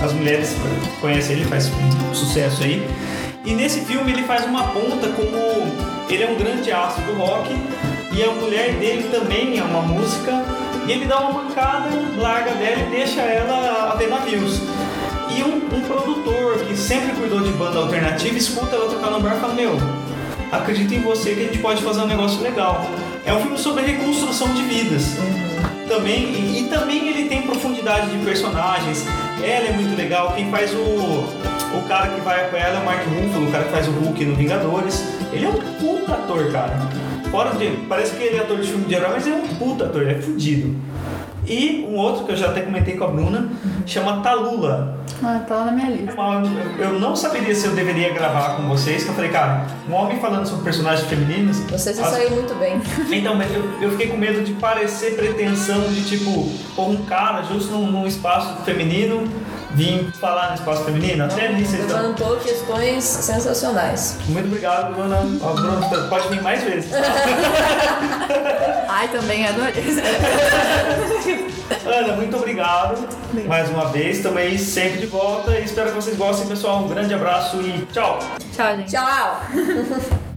[0.03, 0.55] as mulheres
[1.01, 1.71] conhecem ele, faz
[2.13, 2.87] sucesso aí.
[3.43, 5.37] E nesse filme ele faz uma ponta como
[6.09, 7.49] ele é um grande astro do rock
[8.11, 10.43] e a mulher dele também é uma música
[10.87, 14.61] e ele dá uma mancada, larga dela e deixa ela a ver navios.
[15.35, 19.35] E um, um produtor que sempre cuidou de banda alternativa escuta ela tocar no bar
[19.35, 19.77] e fala: Meu,
[20.51, 22.85] acredito em você que a gente pode fazer um negócio legal.
[23.25, 25.15] É um filme sobre reconstrução de vidas.
[25.87, 29.05] Também, e, e também ele tem profundidade de personagens.
[29.43, 30.33] Ela é muito legal.
[30.35, 33.63] Quem faz o, o cara que vai com ela é o Mark Ruffalo, o cara
[33.65, 35.03] que faz o Hulk no Vingadores.
[35.31, 36.79] Ele é um puta ator, cara.
[37.29, 37.69] Fora de.
[37.87, 40.01] Parece que ele é ator de filme de herói, mas ele é um puta ator,
[40.01, 40.75] ele é fudido.
[41.47, 43.49] E um outro que eu já até comentei com a Bruna,
[43.85, 44.97] chama Talula.
[45.23, 46.13] Ah, tá lá na minha lista.
[46.79, 49.93] Eu eu não saberia se eu deveria gravar com vocês, que eu falei, cara, um
[49.93, 51.59] homem falando sobre personagens femininos.
[51.69, 52.81] Você se as- saiu muito bem.
[53.11, 57.43] Então, mas eu, eu fiquei com medo de parecer pretensão de tipo, pôr um cara
[57.43, 59.23] justo num, num espaço feminino,
[59.75, 61.25] vir falar no espaço feminino.
[61.25, 62.01] Até nisso eles estão.
[62.01, 64.17] Levantou questões sensacionais.
[64.27, 65.17] Muito obrigado, Bruna.
[65.41, 66.91] Ó, Bruna, pode vir mais vezes.
[68.87, 69.73] Ai, também adorei.
[71.85, 73.07] Ana, muito obrigado
[73.47, 74.21] mais uma vez.
[74.21, 75.51] Também sempre de volta.
[75.51, 76.79] E espero que vocês gostem, pessoal.
[76.83, 78.19] Um grande abraço e tchau!
[78.55, 78.91] Tchau, gente.
[78.91, 79.41] Tchau!